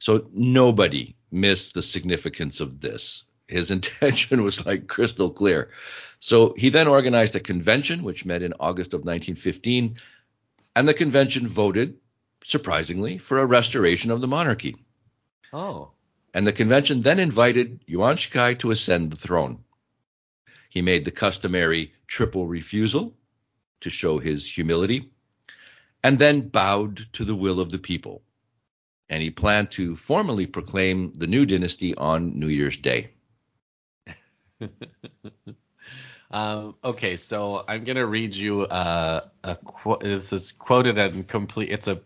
So 0.00 0.26
nobody 0.32 1.14
missed 1.30 1.74
the 1.74 1.82
significance 1.82 2.60
of 2.60 2.80
this. 2.80 3.22
His 3.54 3.70
intention 3.78 4.42
was 4.42 4.66
like 4.66 4.88
crystal 4.88 5.30
clear. 5.30 5.70
So 6.18 6.54
he 6.56 6.70
then 6.70 6.88
organized 6.88 7.36
a 7.36 7.40
convention, 7.40 8.02
which 8.02 8.24
met 8.24 8.42
in 8.42 8.52
August 8.58 8.94
of 8.94 9.04
1915, 9.04 9.96
and 10.74 10.88
the 10.88 10.94
convention 10.94 11.46
voted, 11.46 11.98
surprisingly, 12.42 13.18
for 13.18 13.38
a 13.38 13.46
restoration 13.46 14.10
of 14.10 14.20
the 14.20 14.26
monarchy. 14.26 14.74
Oh. 15.52 15.92
And 16.34 16.44
the 16.44 16.52
convention 16.52 17.02
then 17.02 17.20
invited 17.20 17.84
Yuan 17.86 18.16
Shikai 18.16 18.58
to 18.58 18.72
ascend 18.72 19.12
the 19.12 19.16
throne. 19.16 19.62
He 20.68 20.82
made 20.82 21.04
the 21.04 21.12
customary 21.12 21.92
triple 22.08 22.48
refusal 22.48 23.16
to 23.82 23.90
show 23.90 24.18
his 24.18 24.50
humility, 24.50 25.12
and 26.02 26.18
then 26.18 26.48
bowed 26.48 27.06
to 27.12 27.24
the 27.24 27.36
will 27.36 27.60
of 27.60 27.70
the 27.70 27.78
people. 27.78 28.24
And 29.08 29.22
he 29.22 29.30
planned 29.30 29.70
to 29.72 29.94
formally 29.94 30.46
proclaim 30.46 31.12
the 31.16 31.28
new 31.28 31.46
dynasty 31.46 31.94
on 31.94 32.40
New 32.40 32.48
Year's 32.48 32.76
Day. 32.76 33.13
um, 36.30 36.74
okay, 36.84 37.16
so 37.16 37.64
I'm 37.66 37.84
gonna 37.84 38.06
read 38.06 38.34
you 38.34 38.62
uh, 38.62 39.26
a 39.42 39.56
quote. 39.56 40.00
This 40.00 40.32
is 40.32 40.52
quoted 40.52 40.98
and 40.98 41.26
complete. 41.26 41.70
It's 41.70 41.88
a 41.88 42.00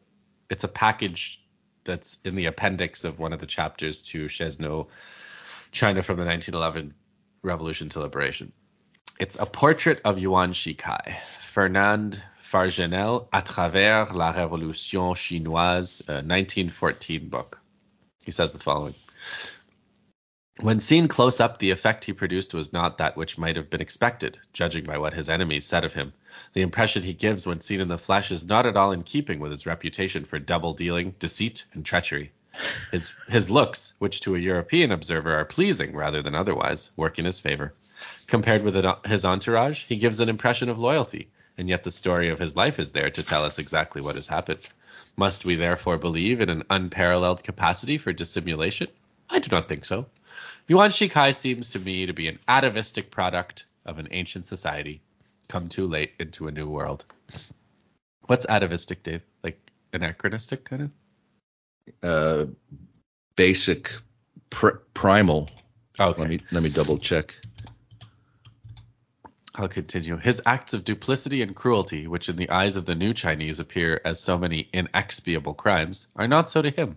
it's 0.51 0.64
a 0.64 0.68
package 0.68 1.42
that's 1.85 2.18
in 2.25 2.35
the 2.35 2.47
appendix 2.47 3.05
of 3.05 3.18
one 3.18 3.33
of 3.33 3.40
the 3.40 3.47
chapters 3.47 4.03
to 4.03 4.29
Chesneaux, 4.29 4.88
China 5.73 6.03
from 6.03 6.16
the 6.18 6.25
1911 6.25 6.94
Revolution 7.42 7.88
to 7.90 8.01
Liberation. 8.01 8.53
It's 9.18 9.37
a 9.37 9.47
portrait 9.47 10.01
of 10.05 10.18
Yuan 10.18 10.53
Shikai, 10.53 11.16
Fernand 11.42 12.23
Farjenel 12.51 13.29
à 13.33 13.44
travers 13.44 14.14
la 14.14 14.33
Révolution 14.33 15.14
chinoise, 15.14 16.03
a 16.09 16.23
1914 16.23 17.29
book. 17.29 17.59
He 18.25 18.33
says 18.33 18.53
the 18.53 18.59
following. 18.59 18.94
When 20.61 20.81
seen 20.81 21.07
close 21.07 21.38
up, 21.38 21.61
the 21.61 21.71
effect 21.71 22.05
he 22.05 22.12
produced 22.12 22.53
was 22.53 22.73
not 22.73 22.99
that 22.99 23.16
which 23.16 23.38
might 23.38 23.55
have 23.55 23.71
been 23.71 23.81
expected, 23.81 24.38
judging 24.53 24.83
by 24.83 24.99
what 24.99 25.14
his 25.14 25.29
enemies 25.29 25.64
said 25.64 25.85
of 25.85 25.92
him. 25.92 26.12
The 26.53 26.62
impression 26.62 27.05
he 27.05 27.14
gives 27.14 27.47
when 27.47 27.61
seen 27.61 27.81
in 27.81 27.87
the 27.87 27.97
flesh 27.97 28.33
is 28.33 28.44
not 28.44 28.66
at 28.66 28.77
all 28.77 28.90
in 28.90 29.05
keeping 29.05 29.38
with 29.38 29.53
his 29.53 29.66
reputation 29.66 30.25
for 30.25 30.40
double 30.40 30.75
dealing, 30.75 31.14
deceit, 31.21 31.64
and 31.75 31.87
treachery. 31.87 32.33
His 32.90 33.12
his 33.29 33.49
looks, 33.49 33.94
which 34.01 34.21
to 34.23 34.35
a 34.35 34.40
European 34.40 34.90
observer 34.90 35.33
are 35.33 35.44
pleasing 35.44 35.94
rather 35.94 36.23
than 36.23 36.35
otherwise, 36.35 36.90
work 36.97 37.21
in 37.21 37.25
his 37.25 37.38
favor. 37.38 37.73
Compared 38.27 38.64
with 38.64 38.75
his 39.07 39.25
entourage, 39.25 39.85
he 39.85 39.94
gives 39.94 40.18
an 40.18 40.29
impression 40.29 40.68
of 40.68 40.81
loyalty, 40.81 41.29
and 41.57 41.68
yet 41.68 41.85
the 41.85 41.92
story 41.92 42.31
of 42.31 42.40
his 42.40 42.57
life 42.57 42.81
is 42.81 42.90
there 42.90 43.11
to 43.11 43.23
tell 43.23 43.44
us 43.44 43.61
exactly 43.61 44.03
what 44.03 44.16
has 44.16 44.27
happened. 44.27 44.66
Must 45.16 45.44
we 45.44 45.55
therefore 45.55 45.99
believe 45.99 46.40
in 46.40 46.51
an 46.51 46.64
unparalleled 46.68 47.44
capacity 47.44 47.97
for 47.97 48.12
dissimulation? 48.12 48.88
I 49.31 49.38
do 49.38 49.51
not 49.53 49.68
think 49.68 49.85
so. 49.85 50.07
Yuan 50.66 50.90
Shikai 50.90 51.35
seems 51.35 51.70
to 51.70 51.79
me 51.79 52.07
to 52.07 52.12
be 52.12 52.29
an 52.29 52.38
atavistic 52.48 53.11
product 53.11 53.66
of 53.87 53.98
an 53.98 54.09
ancient 54.11 54.46
society, 54.46 55.01
come 55.48 55.68
too 55.68 55.87
late 55.87 56.12
into 56.20 56.48
a 56.48 56.53
new 56.53 56.68
world. 56.68 57.05
What's 58.27 58.46
atavistic, 58.46 59.03
Dave? 59.03 59.22
Like 59.42 59.59
anachronistic, 59.92 60.64
kind 60.64 60.83
of? 60.83 60.90
Uh, 62.03 62.46
basic, 63.37 63.90
pr- 64.51 64.81
primal. 64.92 65.48
Okay. 65.98 66.20
Let 66.20 66.31
me 66.31 66.40
let 66.53 66.62
me 66.62 66.68
double 66.68 66.98
check. 66.98 67.35
I'll 69.55 69.68
continue. 69.68 70.16
His 70.16 70.40
acts 70.46 70.72
of 70.72 70.85
duplicity 70.85 71.42
and 71.42 71.57
cruelty, 71.57 72.07
which 72.07 72.29
in 72.29 72.37
the 72.37 72.51
eyes 72.51 72.77
of 72.77 72.87
the 72.87 72.94
new 72.94 73.12
Chinese 73.12 73.59
appear 73.59 74.01
as 74.05 74.20
so 74.20 74.38
many 74.38 74.68
inexpiable 74.72 75.55
crimes, 75.55 76.07
are 76.14 76.29
not 76.29 76.48
so 76.48 76.62
to 76.62 76.70
him. 76.70 76.96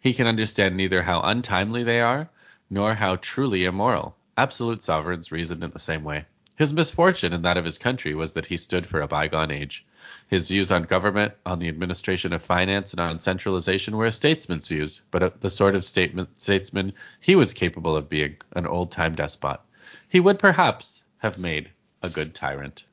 He 0.00 0.12
can 0.12 0.26
understand 0.26 0.76
neither 0.76 1.02
how 1.02 1.22
untimely 1.22 1.82
they 1.82 2.02
are, 2.02 2.28
nor 2.70 2.94
how 2.94 3.16
truly 3.16 3.64
immoral. 3.64 4.16
Absolute 4.36 4.82
sovereigns 4.82 5.30
reasoned 5.30 5.62
in 5.62 5.70
the 5.70 5.78
same 5.78 6.04
way. 6.04 6.24
His 6.56 6.72
misfortune 6.72 7.32
and 7.32 7.44
that 7.44 7.56
of 7.56 7.64
his 7.64 7.78
country 7.78 8.14
was 8.14 8.34
that 8.34 8.46
he 8.46 8.56
stood 8.56 8.86
for 8.86 9.00
a 9.00 9.08
bygone 9.08 9.50
age. 9.50 9.84
His 10.28 10.48
views 10.48 10.70
on 10.70 10.84
government, 10.84 11.34
on 11.44 11.58
the 11.58 11.68
administration 11.68 12.32
of 12.32 12.42
finance, 12.42 12.92
and 12.92 13.00
on 13.00 13.18
centralization 13.20 13.96
were 13.96 14.06
a 14.06 14.12
statesman's 14.12 14.68
views, 14.68 15.02
but 15.10 15.40
the 15.40 15.50
sort 15.50 15.74
of 15.74 15.84
statesman 15.84 16.92
he 17.20 17.34
was 17.34 17.52
capable 17.52 17.96
of 17.96 18.08
being, 18.08 18.36
an 18.52 18.66
old 18.66 18.92
time 18.92 19.14
despot. 19.16 19.60
He 20.08 20.20
would 20.20 20.38
perhaps 20.38 21.02
have 21.18 21.38
made 21.38 21.70
a 22.02 22.08
good 22.08 22.34
tyrant. 22.34 22.84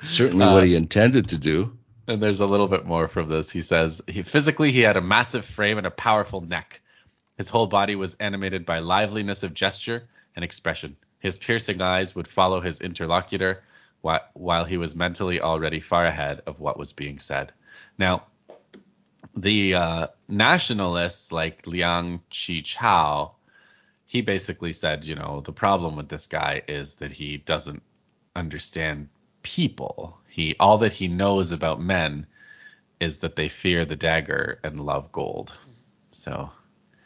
Certainly 0.02 0.46
what 0.46 0.64
he 0.64 0.74
uh, 0.74 0.78
intended 0.78 1.28
to 1.28 1.38
do. 1.38 1.76
And 2.12 2.22
there's 2.22 2.40
a 2.40 2.46
little 2.46 2.68
bit 2.68 2.84
more 2.84 3.08
from 3.08 3.30
this. 3.30 3.50
He 3.50 3.62
says, 3.62 4.02
he, 4.06 4.22
physically, 4.22 4.70
he 4.70 4.80
had 4.80 4.98
a 4.98 5.00
massive 5.00 5.46
frame 5.46 5.78
and 5.78 5.86
a 5.86 5.90
powerful 5.90 6.42
neck. 6.42 6.82
His 7.38 7.48
whole 7.48 7.66
body 7.66 7.96
was 7.96 8.14
animated 8.20 8.66
by 8.66 8.80
liveliness 8.80 9.42
of 9.42 9.54
gesture 9.54 10.10
and 10.36 10.44
expression. 10.44 10.96
His 11.20 11.38
piercing 11.38 11.80
eyes 11.80 12.14
would 12.14 12.28
follow 12.28 12.60
his 12.60 12.82
interlocutor 12.82 13.62
while 14.02 14.64
he 14.64 14.76
was 14.76 14.94
mentally 14.94 15.40
already 15.40 15.80
far 15.80 16.04
ahead 16.04 16.42
of 16.46 16.60
what 16.60 16.78
was 16.78 16.92
being 16.92 17.18
said. 17.18 17.52
Now, 17.96 18.24
the 19.34 19.74
uh, 19.74 20.06
nationalists 20.28 21.32
like 21.32 21.66
Liang 21.66 22.20
Qichao, 22.30 23.32
he 24.04 24.20
basically 24.20 24.72
said, 24.72 25.04
you 25.04 25.14
know, 25.14 25.40
the 25.40 25.52
problem 25.52 25.96
with 25.96 26.10
this 26.10 26.26
guy 26.26 26.62
is 26.68 26.96
that 26.96 27.12
he 27.12 27.38
doesn't 27.38 27.82
understand 28.36 29.08
people. 29.42 30.18
He 30.32 30.56
all 30.58 30.78
that 30.78 30.92
he 30.92 31.08
knows 31.08 31.52
about 31.52 31.78
men 31.78 32.26
is 33.00 33.18
that 33.18 33.36
they 33.36 33.50
fear 33.50 33.84
the 33.84 33.96
dagger 33.96 34.58
and 34.64 34.80
love 34.80 35.12
gold. 35.12 35.52
So 36.12 36.50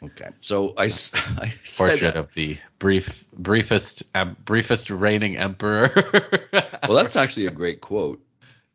okay. 0.01 0.29
So 0.39 0.73
I, 0.77 0.85
I 1.13 1.53
portrait 1.77 2.15
of 2.15 2.33
the 2.35 2.57
brief 2.79 3.29
briefest 3.33 4.03
um, 4.15 4.37
briefest 4.45 4.89
reigning 4.89 5.35
emperor. 5.35 5.91
well, 6.87 6.95
that's 6.95 7.17
actually 7.17 7.47
a 7.47 7.51
great 7.51 7.81
quote 7.81 8.25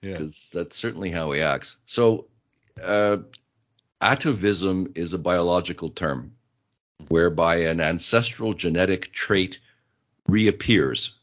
because 0.02 0.50
yeah. 0.52 0.60
that's 0.60 0.76
certainly 0.76 1.10
how 1.10 1.30
he 1.30 1.40
acts. 1.40 1.78
So 1.86 2.26
uh, 2.84 3.18
atavism 4.02 4.92
is 4.98 5.14
a 5.14 5.18
biological 5.18 5.88
term 5.88 6.32
whereby 7.08 7.56
an 7.56 7.80
ancestral 7.80 8.52
genetic 8.52 9.12
trait 9.12 9.60
reappears 10.28 11.14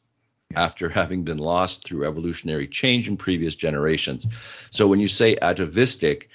after 0.55 0.89
having 0.89 1.23
been 1.23 1.37
lost 1.37 1.83
through 1.83 2.07
evolutionary 2.07 2.67
change 2.67 3.07
in 3.07 3.17
previous 3.17 3.55
generations. 3.55 4.25
So 4.71 4.87
when 4.87 4.99
you 4.99 5.07
say 5.07 5.37
atavistic, 5.39 6.29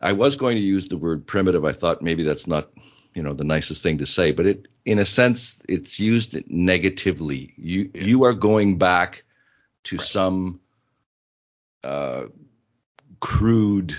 I 0.00 0.12
was 0.12 0.36
going 0.36 0.56
to 0.56 0.62
use 0.62 0.88
the 0.88 0.96
word 0.96 1.26
primitive. 1.26 1.64
I 1.64 1.72
thought 1.72 2.02
maybe 2.02 2.24
that's 2.24 2.48
not, 2.48 2.70
you 3.14 3.22
know, 3.22 3.32
the 3.32 3.44
nicest 3.44 3.82
thing 3.82 3.98
to 3.98 4.06
say, 4.06 4.32
but 4.32 4.46
it, 4.46 4.66
in 4.84 4.98
a 4.98 5.06
sense, 5.06 5.60
it's 5.68 6.00
used 6.00 6.50
negatively. 6.50 7.54
You 7.56 7.90
yeah. 7.94 8.02
you 8.02 8.24
are 8.24 8.34
going 8.34 8.78
back 8.78 9.24
to 9.84 9.96
right. 9.96 10.04
some 10.04 10.60
uh, 11.84 12.24
crude 13.20 13.94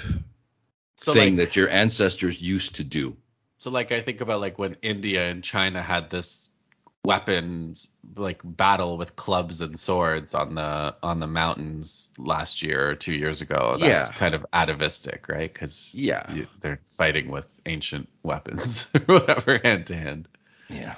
so 0.98 1.13
thing 1.13 1.38
like, 1.38 1.48
that 1.48 1.56
your 1.56 1.70
ancestors 1.70 2.41
used 2.41 2.76
to 2.76 2.84
do. 2.84 3.15
So, 3.60 3.72
like, 3.72 3.94
I 3.94 4.02
think 4.02 4.20
about 4.20 4.41
like 4.41 4.60
when 4.60 4.76
India 4.82 5.26
and 5.26 5.41
China 5.44 5.82
had 5.82 6.10
this 6.10 6.50
weapons 7.06 7.89
like 8.15 8.41
battle 8.44 8.98
with 8.98 9.15
clubs 9.15 9.62
and 9.62 9.80
swords 9.80 10.34
on 10.34 10.56
the 10.56 10.96
on 11.04 11.20
the 11.20 11.28
mountains 11.28 12.10
last 12.18 12.62
year 12.62 12.89
or 12.89 12.96
two 12.96 13.13
years 13.13 13.41
ago. 13.41 13.78
That's 13.80 14.10
yeah. 14.10 14.15
kind 14.15 14.36
of 14.36 14.46
atavistic, 14.52 15.28
right? 15.30 15.52
Because 15.52 15.94
yeah, 15.94 16.32
you, 16.34 16.48
they're 16.60 16.82
fighting 16.98 17.30
with 17.30 17.46
ancient 17.65 18.10
weapons 18.24 18.89
or 18.96 19.02
whatever, 19.20 19.60
hand 19.60 19.88
to 19.88 19.96
hand. 19.96 20.28
Yeah. 20.70 20.96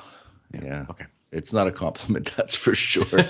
yeah. 0.54 0.86
Okay. 0.90 1.06
It's 1.32 1.52
not 1.54 1.68
a 1.68 1.72
compliment, 1.72 2.32
that's 2.38 2.56
for 2.56 2.74
sure. 2.74 3.06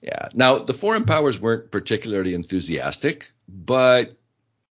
yeah. 0.00 0.28
Now 0.34 0.58
the 0.58 0.74
foreign 0.74 1.04
powers 1.04 1.40
weren't 1.40 1.70
particularly 1.70 2.34
enthusiastic, 2.34 3.30
but 3.48 4.14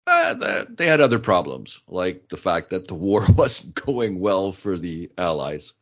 uh, 0.06 0.64
they 0.68 0.86
had 0.86 1.00
other 1.00 1.18
problems, 1.18 1.80
like 1.88 2.28
the 2.28 2.36
fact 2.36 2.70
that 2.70 2.86
the 2.86 2.94
war 2.94 3.26
wasn't 3.36 3.74
going 3.74 4.20
well 4.20 4.52
for 4.52 4.78
the 4.78 5.10
Allies. 5.18 5.72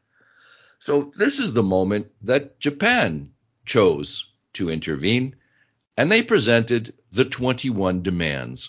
So 0.85 1.15
this 1.17 1.39
is 1.39 1.55
the 1.55 1.63
moment 1.63 2.13
that 2.25 2.61
Japan 2.61 3.33
chose 3.65 4.27
to 4.53 4.69
intervene, 4.69 5.35
and 5.97 6.13
they 6.13 6.23
presented 6.23 6.93
the 7.11 7.25
21 7.25 8.03
demands. 8.03 8.69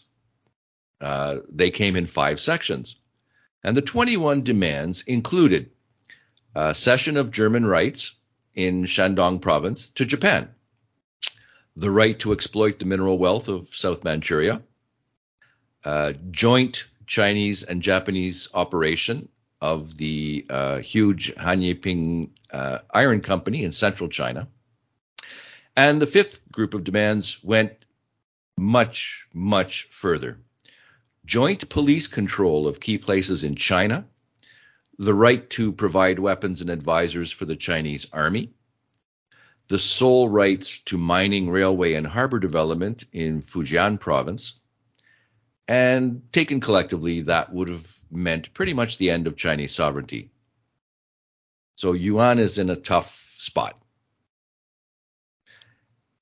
Uh, 1.02 1.40
they 1.50 1.72
came 1.72 1.98
in 1.98 2.08
five 2.08 2.40
sections, 2.40 2.96
and 3.66 3.76
the 3.76 3.82
21 3.82 4.44
demands 4.44 5.04
included 5.06 5.72
a 6.56 6.74
cession 6.74 7.18
of 7.18 7.32
German 7.32 7.66
rights 7.66 8.14
in 8.54 8.86
Shandong 8.86 9.42
province 9.42 9.90
to 9.96 10.06
Japan, 10.06 10.56
the 11.76 11.92
right 11.92 12.18
to 12.20 12.32
exploit 12.32 12.80
the 12.80 12.86
mineral 12.86 13.18
wealth 13.18 13.50
of 13.50 13.76
South 13.76 14.06
Manchuria, 14.06 14.62
joint 16.32 16.86
Chinese 17.08 17.64
and 17.64 17.82
Japanese 17.82 18.48
operation 18.54 19.28
of 19.62 19.98
the 19.98 20.46
uh, 20.50 20.78
huge 20.80 21.34
Hanyeping 21.36 22.30
uh, 22.52 22.80
Iron 22.94 23.22
Company 23.22 23.64
in 23.64 23.72
central 23.72 24.10
China. 24.10 24.48
And 25.76 26.02
the 26.02 26.08
fifth 26.08 26.40
group 26.52 26.74
of 26.74 26.84
demands 26.84 27.38
went 27.44 27.74
much, 28.58 29.28
much 29.34 29.88
further. 29.90 30.40
Joint 31.26 31.68
police 31.70 32.08
control 32.08 32.68
of 32.68 32.80
key 32.80 32.98
places 32.98 33.44
in 33.44 33.56
China, 33.56 34.06
the 34.98 35.14
right 35.14 35.50
to 35.52 35.74
provide 35.74 36.20
weapons 36.20 36.62
and 36.62 36.70
advisors 36.70 37.32
for 37.32 37.46
the 37.46 37.56
Chinese 37.56 38.08
army, 38.14 38.54
the 39.68 39.80
sole 39.80 40.30
rights 40.30 40.80
to 40.86 40.98
mining, 40.98 41.50
railway, 41.50 41.96
and 41.96 42.06
harbor 42.06 42.40
development 42.40 43.06
in 43.12 43.42
Fujian 43.42 44.00
province, 44.00 44.54
and 45.68 46.22
taken 46.32 46.60
collectively, 46.60 47.22
that 47.22 47.52
would 47.52 47.70
have 47.70 47.88
meant 48.16 48.54
pretty 48.54 48.74
much 48.74 48.98
the 48.98 49.10
end 49.12 49.28
of 49.28 49.36
Chinese 49.36 49.74
sovereignty. 49.74 50.32
So 51.76 51.94
Yuan 51.94 52.40
is 52.40 52.58
in 52.58 52.70
a 52.70 52.76
tough 52.76 53.22
spot. 53.38 53.78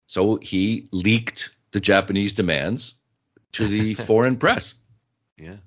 So 0.08 0.38
he 0.38 0.88
leaked 0.92 1.52
the 1.72 1.80
Japanese 1.80 2.34
demands 2.34 2.96
to 3.54 3.68
the 3.68 3.94
foreign 4.10 4.38
press. 4.38 4.76
Yeah. 5.38 5.58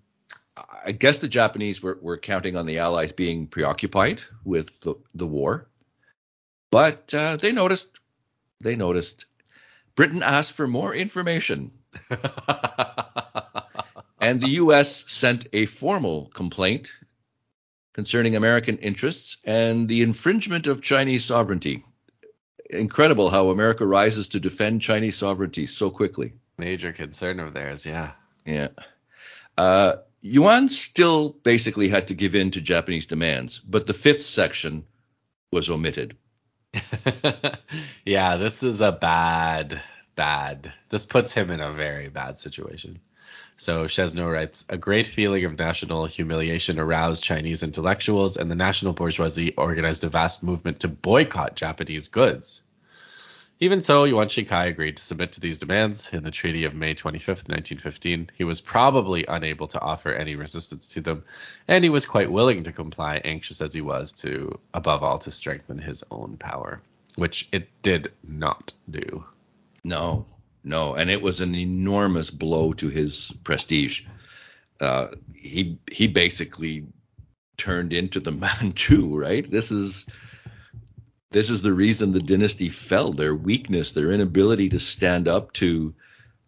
I 0.84 0.92
guess 0.92 1.18
the 1.18 1.28
Japanese 1.28 1.82
were, 1.82 1.98
were 2.00 2.16
counting 2.16 2.56
on 2.56 2.64
the 2.64 2.78
Allies 2.78 3.12
being 3.12 3.46
preoccupied 3.46 4.22
with 4.44 4.80
the, 4.80 4.94
the 5.14 5.26
war, 5.26 5.68
but 6.70 7.12
uh, 7.12 7.36
they 7.36 7.52
noticed. 7.52 7.98
They 8.62 8.76
noticed. 8.76 9.26
Britain 9.96 10.22
asked 10.22 10.52
for 10.52 10.66
more 10.66 10.94
information. 10.94 11.72
and 14.26 14.40
the 14.40 14.50
U.S. 14.62 15.04
sent 15.06 15.46
a 15.52 15.66
formal 15.66 16.26
complaint 16.34 16.90
concerning 17.92 18.34
American 18.34 18.78
interests 18.78 19.36
and 19.44 19.88
the 19.88 20.02
infringement 20.02 20.66
of 20.66 20.82
Chinese 20.82 21.24
sovereignty. 21.24 21.84
incredible 22.68 23.30
how 23.30 23.50
America 23.50 23.86
rises 23.86 24.28
to 24.30 24.40
defend 24.40 24.82
Chinese 24.82 25.16
sovereignty 25.16 25.66
so 25.66 25.90
quickly. 25.90 26.32
Major 26.58 26.92
concern 26.92 27.38
of 27.38 27.54
theirs, 27.54 27.86
yeah. 27.86 28.12
Yeah. 28.44 28.68
Uh, 29.56 29.96
Yuan 30.20 30.68
still 30.70 31.28
basically 31.28 31.88
had 31.88 32.08
to 32.08 32.14
give 32.14 32.34
in 32.34 32.50
to 32.50 32.60
Japanese 32.60 33.06
demands, 33.06 33.60
but 33.60 33.86
the 33.86 33.94
fifth 33.94 34.22
section 34.22 34.84
was 35.52 35.70
omitted. 35.70 36.16
yeah, 38.04 38.36
this 38.38 38.64
is 38.64 38.80
a 38.80 38.90
bad, 38.90 39.80
bad. 40.16 40.72
This 40.88 41.06
puts 41.06 41.32
him 41.32 41.52
in 41.52 41.60
a 41.60 41.72
very 41.72 42.08
bad 42.08 42.40
situation. 42.40 42.98
So 43.58 43.86
Chesneaux 43.86 44.30
writes, 44.30 44.64
a 44.68 44.76
great 44.76 45.06
feeling 45.06 45.44
of 45.46 45.58
national 45.58 46.04
humiliation 46.04 46.78
aroused 46.78 47.24
Chinese 47.24 47.62
intellectuals, 47.62 48.36
and 48.36 48.50
the 48.50 48.54
national 48.54 48.92
bourgeoisie 48.92 49.54
organized 49.56 50.04
a 50.04 50.10
vast 50.10 50.42
movement 50.42 50.80
to 50.80 50.88
boycott 50.88 51.56
Japanese 51.56 52.08
goods. 52.08 52.62
Even 53.58 53.80
so, 53.80 54.04
Yuan 54.04 54.28
Shikai 54.28 54.68
agreed 54.68 54.98
to 54.98 55.02
submit 55.02 55.32
to 55.32 55.40
these 55.40 55.56
demands. 55.56 56.10
In 56.12 56.22
the 56.22 56.30
Treaty 56.30 56.64
of 56.64 56.74
May 56.74 56.92
25, 56.92 57.48
1915, 57.48 58.30
he 58.36 58.44
was 58.44 58.60
probably 58.60 59.24
unable 59.26 59.66
to 59.68 59.80
offer 59.80 60.12
any 60.12 60.36
resistance 60.36 60.88
to 60.88 61.00
them, 61.00 61.24
and 61.66 61.82
he 61.82 61.88
was 61.88 62.04
quite 62.04 62.30
willing 62.30 62.64
to 62.64 62.72
comply, 62.72 63.22
anxious 63.24 63.62
as 63.62 63.72
he 63.72 63.80
was 63.80 64.12
to, 64.12 64.58
above 64.74 65.02
all, 65.02 65.18
to 65.20 65.30
strengthen 65.30 65.78
his 65.78 66.04
own 66.10 66.36
power, 66.36 66.82
which 67.14 67.48
it 67.52 67.70
did 67.80 68.12
not 68.22 68.74
do. 68.90 69.24
No, 69.82 70.26
no, 70.66 70.94
and 70.94 71.08
it 71.08 71.22
was 71.22 71.40
an 71.40 71.54
enormous 71.54 72.28
blow 72.28 72.72
to 72.72 72.88
his 72.88 73.32
prestige. 73.44 74.02
Uh, 74.80 75.06
he 75.32 75.78
he 75.90 76.08
basically 76.08 76.84
turned 77.56 77.92
into 77.92 78.18
the 78.18 78.32
Manchu, 78.42 79.16
right? 79.16 79.48
This 79.48 79.70
is 79.70 80.06
this 81.30 81.50
is 81.50 81.62
the 81.62 81.72
reason 81.72 82.10
the 82.10 82.18
dynasty 82.18 82.68
fell. 82.68 83.12
Their 83.12 83.34
weakness, 83.34 83.92
their 83.92 84.10
inability 84.10 84.68
to 84.70 84.80
stand 84.80 85.28
up 85.28 85.52
to 85.54 85.94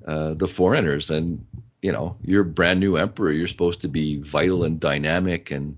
uh, 0.05 0.35
the 0.35 0.49
foreigners, 0.49 1.11
and 1.11 1.47
you 1.81 1.93
know, 1.93 2.17
you're 2.23 2.43
a 2.43 2.45
brand 2.45 2.81
new 2.81 2.97
emperor. 2.97 3.31
You're 3.31 3.47
supposed 3.47 3.83
to 3.83 3.89
be 3.89 4.17
vital 4.17 4.65
and 4.65 4.81
dynamic, 4.81 5.53
and 5.53 5.77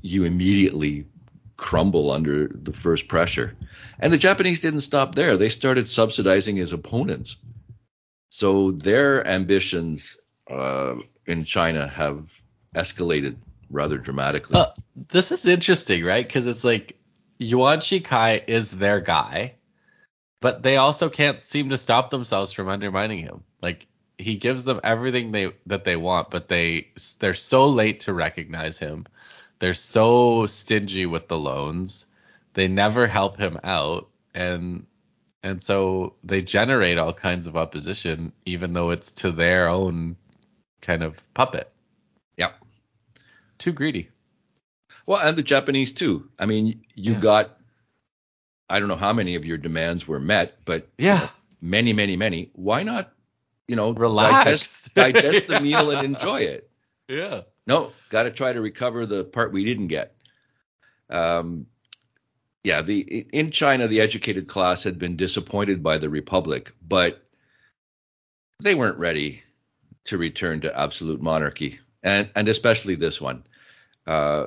you 0.00 0.24
immediately 0.24 1.04
crumble 1.56 2.10
under 2.10 2.48
the 2.48 2.72
first 2.72 3.08
pressure. 3.08 3.56
And 3.98 4.12
the 4.12 4.18
Japanese 4.18 4.60
didn't 4.60 4.80
stop 4.80 5.14
there. 5.14 5.36
They 5.36 5.48
started 5.48 5.88
subsidizing 5.88 6.56
his 6.56 6.72
opponents. 6.72 7.36
So 8.30 8.72
their 8.72 9.26
ambitions 9.26 10.16
uh, 10.50 10.96
in 11.26 11.44
China 11.44 11.86
have 11.86 12.28
escalated 12.74 13.36
rather 13.70 13.98
dramatically. 13.98 14.56
Uh, 14.56 14.72
this 15.08 15.32
is 15.32 15.46
interesting, 15.46 16.04
right? 16.04 16.26
Because 16.26 16.46
it's 16.46 16.64
like 16.64 16.96
Yuan 17.38 17.78
Shikai 17.78 18.42
is 18.46 18.70
their 18.70 19.00
guy, 19.00 19.54
but 20.40 20.62
they 20.62 20.76
also 20.76 21.08
can't 21.08 21.42
seem 21.42 21.70
to 21.70 21.78
stop 21.78 22.10
themselves 22.10 22.52
from 22.52 22.68
undermining 22.68 23.18
him. 23.18 23.44
Like 23.62 23.86
he 24.18 24.36
gives 24.36 24.64
them 24.64 24.80
everything 24.84 25.32
they 25.32 25.52
that 25.66 25.84
they 25.84 25.96
want, 25.96 26.30
but 26.30 26.48
they 26.48 26.88
they're 27.18 27.34
so 27.34 27.68
late 27.68 28.00
to 28.00 28.12
recognize 28.12 28.78
him. 28.78 29.06
They're 29.58 29.74
so 29.74 30.46
stingy 30.46 31.06
with 31.06 31.28
the 31.28 31.38
loans. 31.38 32.06
They 32.54 32.68
never 32.68 33.06
help 33.06 33.38
him 33.38 33.58
out 33.62 34.08
and 34.34 34.86
and 35.42 35.62
so 35.62 36.14
they 36.24 36.40
generate 36.40 36.98
all 36.98 37.12
kinds 37.12 37.46
of 37.46 37.56
opposition 37.56 38.32
even 38.46 38.72
though 38.72 38.90
it's 38.90 39.12
to 39.12 39.30
their 39.30 39.68
own 39.68 40.16
kind 40.80 41.02
of 41.02 41.16
puppet. 41.34 41.70
Yep. 42.36 42.54
Too 43.58 43.72
greedy. 43.72 44.08
Well, 45.06 45.26
and 45.26 45.36
the 45.36 45.42
Japanese 45.42 45.92
too. 45.92 46.28
I 46.38 46.46
mean, 46.46 46.84
you 46.94 47.12
yeah. 47.14 47.20
got 47.20 47.58
I 48.68 48.78
don't 48.78 48.88
know 48.88 48.96
how 48.96 49.12
many 49.12 49.34
of 49.34 49.44
your 49.44 49.58
demands 49.58 50.08
were 50.08 50.20
met, 50.20 50.64
but 50.64 50.88
yeah, 50.98 51.14
you 51.14 51.20
know, 51.20 51.30
many, 51.60 51.92
many, 51.92 52.16
many. 52.16 52.50
Why 52.54 52.82
not, 52.82 53.12
you 53.68 53.76
know, 53.76 53.90
relax, 53.92 54.88
digest, 54.94 54.94
digest 54.94 55.48
the 55.48 55.60
meal 55.60 55.90
and 55.90 56.04
enjoy 56.04 56.40
it? 56.40 56.70
Yeah. 57.06 57.42
No, 57.66 57.92
got 58.10 58.24
to 58.24 58.30
try 58.30 58.52
to 58.52 58.60
recover 58.60 59.06
the 59.06 59.24
part 59.24 59.52
we 59.52 59.64
didn't 59.64 59.88
get. 59.88 60.14
Um, 61.08 61.66
yeah, 62.62 62.82
the 62.82 63.00
in 63.32 63.50
China, 63.50 63.88
the 63.88 64.00
educated 64.00 64.48
class 64.48 64.82
had 64.82 64.98
been 64.98 65.16
disappointed 65.16 65.82
by 65.82 65.98
the 65.98 66.08
republic, 66.08 66.72
but 66.86 67.22
they 68.62 68.74
weren't 68.74 68.98
ready 68.98 69.42
to 70.04 70.18
return 70.18 70.60
to 70.62 70.78
absolute 70.78 71.22
monarchy, 71.22 71.80
and 72.02 72.30
and 72.34 72.48
especially 72.48 72.94
this 72.94 73.20
one. 73.20 73.44
Uh, 74.06 74.46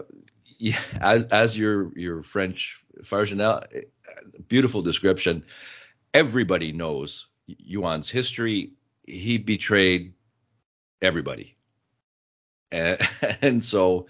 yeah, 0.58 0.80
as 1.00 1.26
as 1.26 1.58
your 1.58 1.92
your 1.98 2.24
French 2.24 2.84
Farjenel, 3.04 3.66
beautiful 4.48 4.82
description. 4.82 5.44
Everybody 6.14 6.72
knows 6.72 7.28
Yuan's 7.48 8.10
history. 8.10 8.72
He 9.04 9.38
betrayed 9.38 10.14
everybody, 11.02 11.57
and, 12.72 13.00
and 13.42 13.64
so 13.64 14.08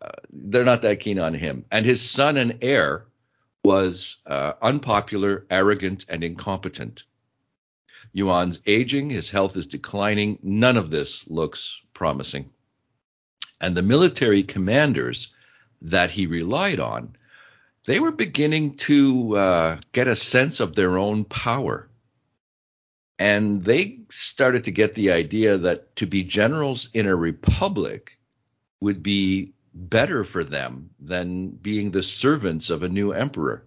uh, 0.00 0.10
they're 0.30 0.64
not 0.64 0.82
that 0.82 1.00
keen 1.00 1.18
on 1.18 1.34
him. 1.34 1.64
And 1.70 1.86
his 1.86 2.08
son 2.08 2.36
and 2.36 2.58
heir 2.62 3.06
was 3.64 4.16
uh, 4.26 4.52
unpopular, 4.60 5.46
arrogant, 5.50 6.04
and 6.08 6.22
incompetent. 6.22 7.04
Yuan's 8.12 8.60
aging, 8.66 9.10
his 9.10 9.30
health 9.30 9.56
is 9.56 9.66
declining. 9.66 10.38
None 10.42 10.76
of 10.76 10.90
this 10.90 11.26
looks 11.28 11.80
promising. 11.94 12.50
And 13.60 13.74
the 13.74 13.82
military 13.82 14.42
commanders 14.42 15.32
that 15.82 16.10
he 16.10 16.26
relied 16.26 16.80
on, 16.80 17.16
they 17.86 18.00
were 18.00 18.12
beginning 18.12 18.76
to 18.76 19.36
uh, 19.36 19.76
get 19.92 20.08
a 20.08 20.16
sense 20.16 20.60
of 20.60 20.74
their 20.74 20.98
own 20.98 21.24
power. 21.24 21.88
And 23.18 23.62
they 23.62 24.00
started 24.10 24.64
to 24.64 24.70
get 24.70 24.94
the 24.94 25.12
idea 25.12 25.58
that 25.58 25.96
to 25.96 26.06
be 26.06 26.24
generals 26.24 26.88
in 26.92 27.06
a 27.06 27.14
republic 27.14 28.18
would 28.80 29.02
be 29.02 29.54
better 29.72 30.24
for 30.24 30.44
them 30.44 30.90
than 31.00 31.50
being 31.50 31.90
the 31.90 32.02
servants 32.02 32.70
of 32.70 32.82
a 32.82 32.88
new 32.88 33.12
emperor. 33.12 33.66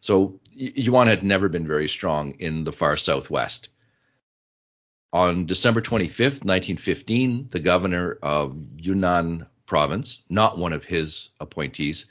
So 0.00 0.40
Yuan 0.54 1.06
had 1.06 1.22
never 1.22 1.48
been 1.48 1.66
very 1.66 1.88
strong 1.88 2.32
in 2.32 2.64
the 2.64 2.72
far 2.72 2.96
southwest. 2.96 3.68
On 5.12 5.46
December 5.46 5.80
25th, 5.80 6.44
1915, 6.44 7.48
the 7.50 7.60
governor 7.60 8.18
of 8.22 8.56
Yunnan 8.76 9.46
province, 9.66 10.22
not 10.28 10.58
one 10.58 10.72
of 10.72 10.84
his 10.84 11.28
appointees, 11.38 12.06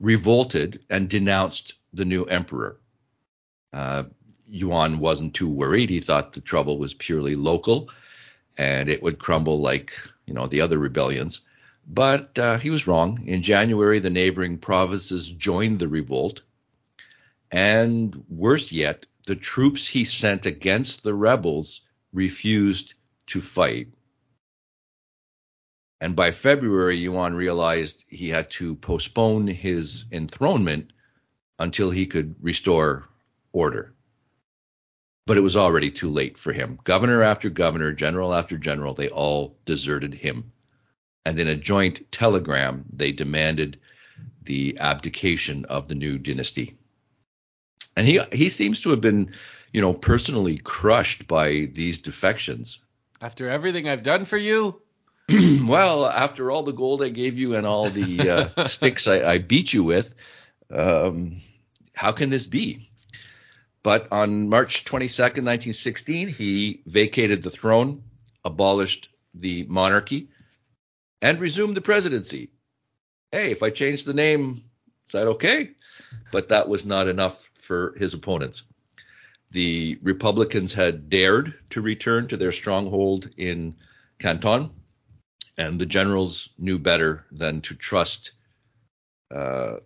revolted 0.00 0.84
and 0.88 1.08
denounced 1.08 1.74
the 1.92 2.04
new 2.04 2.24
emperor. 2.24 2.80
Uh, 3.72 4.04
Yuan 4.54 5.00
wasn't 5.00 5.34
too 5.34 5.48
worried. 5.48 5.90
He 5.90 5.98
thought 5.98 6.32
the 6.32 6.40
trouble 6.40 6.78
was 6.78 6.94
purely 6.94 7.34
local 7.34 7.90
and 8.56 8.88
it 8.88 9.02
would 9.02 9.18
crumble 9.18 9.60
like, 9.60 9.92
you 10.26 10.32
know, 10.32 10.46
the 10.46 10.60
other 10.60 10.78
rebellions. 10.78 11.40
But 11.86 12.38
uh, 12.38 12.58
he 12.58 12.70
was 12.70 12.86
wrong. 12.86 13.26
In 13.26 13.42
January, 13.42 13.98
the 13.98 14.10
neighboring 14.10 14.58
provinces 14.58 15.28
joined 15.28 15.80
the 15.80 15.88
revolt. 15.88 16.42
And 17.50 18.24
worse 18.28 18.70
yet, 18.70 19.06
the 19.26 19.34
troops 19.34 19.88
he 19.88 20.04
sent 20.04 20.46
against 20.46 21.02
the 21.02 21.14
rebels 21.14 21.80
refused 22.12 22.94
to 23.26 23.40
fight. 23.40 23.88
And 26.00 26.14
by 26.14 26.30
February, 26.30 26.98
Yuan 26.98 27.34
realized 27.34 28.04
he 28.08 28.28
had 28.28 28.50
to 28.52 28.76
postpone 28.76 29.48
his 29.48 30.04
enthronement 30.12 30.92
until 31.58 31.90
he 31.90 32.06
could 32.06 32.36
restore 32.40 33.08
order. 33.52 33.94
But 35.26 35.36
it 35.36 35.42
was 35.42 35.56
already 35.56 35.90
too 35.90 36.10
late 36.10 36.36
for 36.36 36.52
him. 36.52 36.78
Governor 36.84 37.22
after 37.22 37.48
governor, 37.48 37.92
general 37.92 38.34
after 38.34 38.58
general, 38.58 38.94
they 38.94 39.08
all 39.08 39.56
deserted 39.64 40.14
him. 40.14 40.52
And 41.24 41.38
in 41.38 41.48
a 41.48 41.56
joint 41.56 42.12
telegram, 42.12 42.84
they 42.92 43.12
demanded 43.12 43.78
the 44.42 44.76
abdication 44.78 45.64
of 45.64 45.88
the 45.88 45.94
new 45.94 46.18
dynasty. 46.18 46.76
And 47.96 48.06
he 48.06 48.20
he 48.32 48.48
seems 48.48 48.80
to 48.82 48.90
have 48.90 49.00
been, 49.00 49.32
you 49.72 49.80
know, 49.80 49.94
personally 49.94 50.58
crushed 50.58 51.26
by 51.26 51.68
these 51.72 52.00
defections. 52.00 52.80
After 53.20 53.48
everything 53.48 53.88
I've 53.88 54.02
done 54.02 54.24
for 54.24 54.36
you, 54.36 54.82
well, 55.62 56.06
after 56.06 56.50
all 56.50 56.62
the 56.62 56.72
gold 56.72 57.02
I 57.02 57.08
gave 57.08 57.38
you 57.38 57.54
and 57.54 57.66
all 57.66 57.88
the 57.88 58.50
uh, 58.56 58.64
sticks 58.66 59.06
I, 59.08 59.32
I, 59.32 59.38
beat 59.38 59.72
you 59.72 59.82
with, 59.82 60.14
um, 60.70 61.40
how 61.94 62.12
can 62.12 62.28
this 62.28 62.46
be? 62.46 62.90
But 63.84 64.08
on 64.10 64.48
March 64.48 64.84
22, 64.84 65.22
1916, 65.22 66.28
he 66.28 66.82
vacated 66.86 67.44
the 67.44 67.50
throne, 67.50 68.02
abolished 68.44 69.10
the 69.32 69.64
monarchy, 69.68 70.30
and 71.22 71.38
resumed 71.38 71.76
the 71.76 71.80
presidency. 71.80 72.50
Hey, 73.30 73.52
if 73.52 73.62
I 73.62 73.70
change 73.70 74.02
the 74.02 74.14
name, 74.14 74.64
is 75.06 75.12
that 75.12 75.28
okay? 75.28 75.70
But 76.32 76.48
that 76.48 76.68
was 76.68 76.84
not 76.84 77.06
enough 77.06 77.48
for 77.62 77.94
his 77.96 78.14
opponents. 78.14 78.62
The 79.52 79.98
Republicans 80.02 80.72
had 80.72 81.08
dared 81.08 81.54
to 81.70 81.80
return 81.80 82.26
to 82.28 82.36
their 82.36 82.50
stronghold 82.50 83.30
in 83.36 83.76
Canton 84.18 84.70
and 85.56 85.78
the 85.78 85.86
generals 85.86 86.48
knew 86.58 86.78
better 86.78 87.24
than 87.30 87.60
to 87.62 87.74
trust 87.74 88.32
uh, 89.34 89.76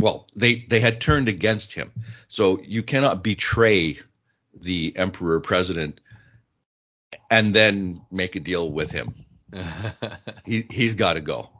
well, 0.00 0.26
they 0.36 0.66
they 0.68 0.80
had 0.80 1.00
turned 1.00 1.28
against 1.28 1.72
him. 1.72 1.92
So 2.28 2.60
you 2.62 2.82
cannot 2.82 3.22
betray 3.22 3.98
the 4.54 4.92
emperor 4.96 5.40
president 5.40 6.00
and 7.30 7.54
then 7.54 8.02
make 8.10 8.36
a 8.36 8.40
deal 8.40 8.70
with 8.70 8.90
him. 8.90 9.14
he 10.44 10.66
he's 10.70 10.94
got 10.94 11.14
to 11.14 11.20
go. 11.20 11.50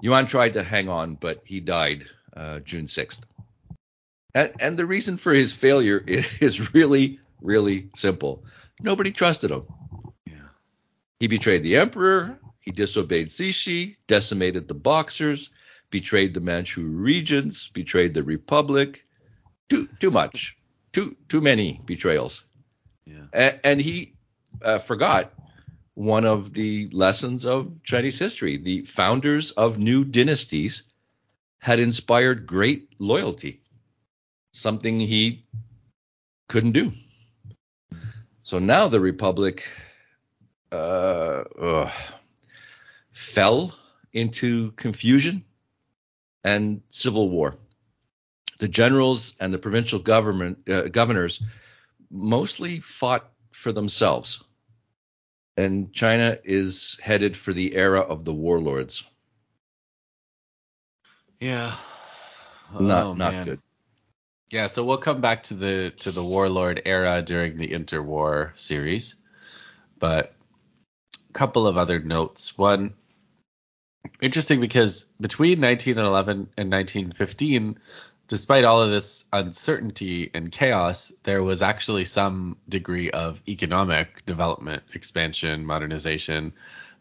Yuan 0.00 0.26
tried 0.26 0.52
to 0.54 0.62
hang 0.62 0.88
on, 0.88 1.14
but 1.14 1.42
he 1.44 1.60
died 1.60 2.06
uh, 2.36 2.60
June 2.60 2.84
6th. 2.84 3.20
And, 4.34 4.52
and 4.60 4.78
the 4.78 4.86
reason 4.86 5.16
for 5.16 5.32
his 5.32 5.52
failure 5.52 6.02
is 6.06 6.72
really, 6.72 7.18
really 7.40 7.90
simple. 7.96 8.44
Nobody 8.80 9.10
trusted 9.10 9.50
him. 9.50 9.64
yeah. 10.26 10.34
He 11.18 11.26
betrayed 11.26 11.64
the 11.64 11.78
emperor. 11.78 12.38
He 12.60 12.70
disobeyed 12.70 13.28
Cixi, 13.28 13.96
decimated 14.06 14.68
the 14.68 14.74
Boxers, 14.74 15.50
betrayed 15.90 16.34
the 16.34 16.40
Manchu 16.40 16.82
regions, 16.82 17.68
betrayed 17.68 18.14
the 18.14 18.22
Republic. 18.22 19.04
Too 19.68 19.88
too 20.00 20.10
much, 20.10 20.56
too 20.92 21.16
too 21.28 21.40
many 21.40 21.80
betrayals. 21.84 22.44
Yeah. 23.06 23.26
And, 23.32 23.60
and 23.64 23.80
he 23.80 24.14
uh, 24.62 24.78
forgot 24.78 25.32
one 25.94 26.24
of 26.24 26.54
the 26.54 26.88
lessons 26.92 27.44
of 27.44 27.82
Chinese 27.82 28.18
history. 28.18 28.56
The 28.56 28.82
founders 28.82 29.50
of 29.52 29.78
new 29.78 30.04
dynasties 30.04 30.84
had 31.58 31.80
inspired 31.80 32.46
great 32.46 32.94
loyalty, 32.98 33.60
something 34.52 35.00
he 35.00 35.44
couldn't 36.48 36.72
do. 36.72 36.92
So 38.42 38.58
now 38.58 38.88
the 38.88 39.00
Republic 39.00 39.68
uh, 40.72 41.90
fell 43.12 43.74
into 44.12 44.70
confusion 44.72 45.44
and 46.44 46.82
civil 46.88 47.28
war. 47.28 47.56
The 48.58 48.68
generals 48.68 49.34
and 49.40 49.52
the 49.52 49.58
provincial 49.58 49.98
government 49.98 50.68
uh, 50.68 50.82
governors 50.88 51.40
mostly 52.10 52.80
fought 52.80 53.30
for 53.52 53.72
themselves. 53.72 54.42
And 55.56 55.92
China 55.92 56.38
is 56.44 56.98
headed 57.02 57.36
for 57.36 57.52
the 57.52 57.74
era 57.74 58.00
of 58.00 58.24
the 58.24 58.34
warlords. 58.34 59.04
Yeah. 61.40 61.74
Not 62.78 63.06
Oh, 63.06 63.12
not 63.14 63.32
man. 63.32 63.44
good. 63.44 63.58
Yeah, 64.50 64.66
so 64.66 64.84
we'll 64.84 64.98
come 64.98 65.20
back 65.20 65.42
to 65.44 65.54
the 65.54 65.92
to 65.98 66.10
the 66.10 66.24
warlord 66.24 66.82
era 66.86 67.20
during 67.22 67.56
the 67.56 67.68
interwar 67.68 68.58
series, 68.58 69.16
but 69.98 70.34
a 71.28 71.32
couple 71.32 71.66
of 71.66 71.76
other 71.76 72.00
notes. 72.00 72.56
One, 72.56 72.94
interesting 74.20 74.60
because 74.60 75.04
between 75.20 75.60
1911 75.60 76.48
and 76.56 76.70
1915, 76.70 77.78
despite 78.28 78.64
all 78.64 78.82
of 78.82 78.90
this 78.90 79.24
uncertainty 79.32 80.30
and 80.34 80.52
chaos, 80.52 81.12
there 81.24 81.42
was 81.42 81.62
actually 81.62 82.04
some 82.04 82.56
degree 82.68 83.10
of 83.10 83.40
economic 83.48 84.24
development, 84.26 84.82
expansion, 84.94 85.64
modernization. 85.64 86.52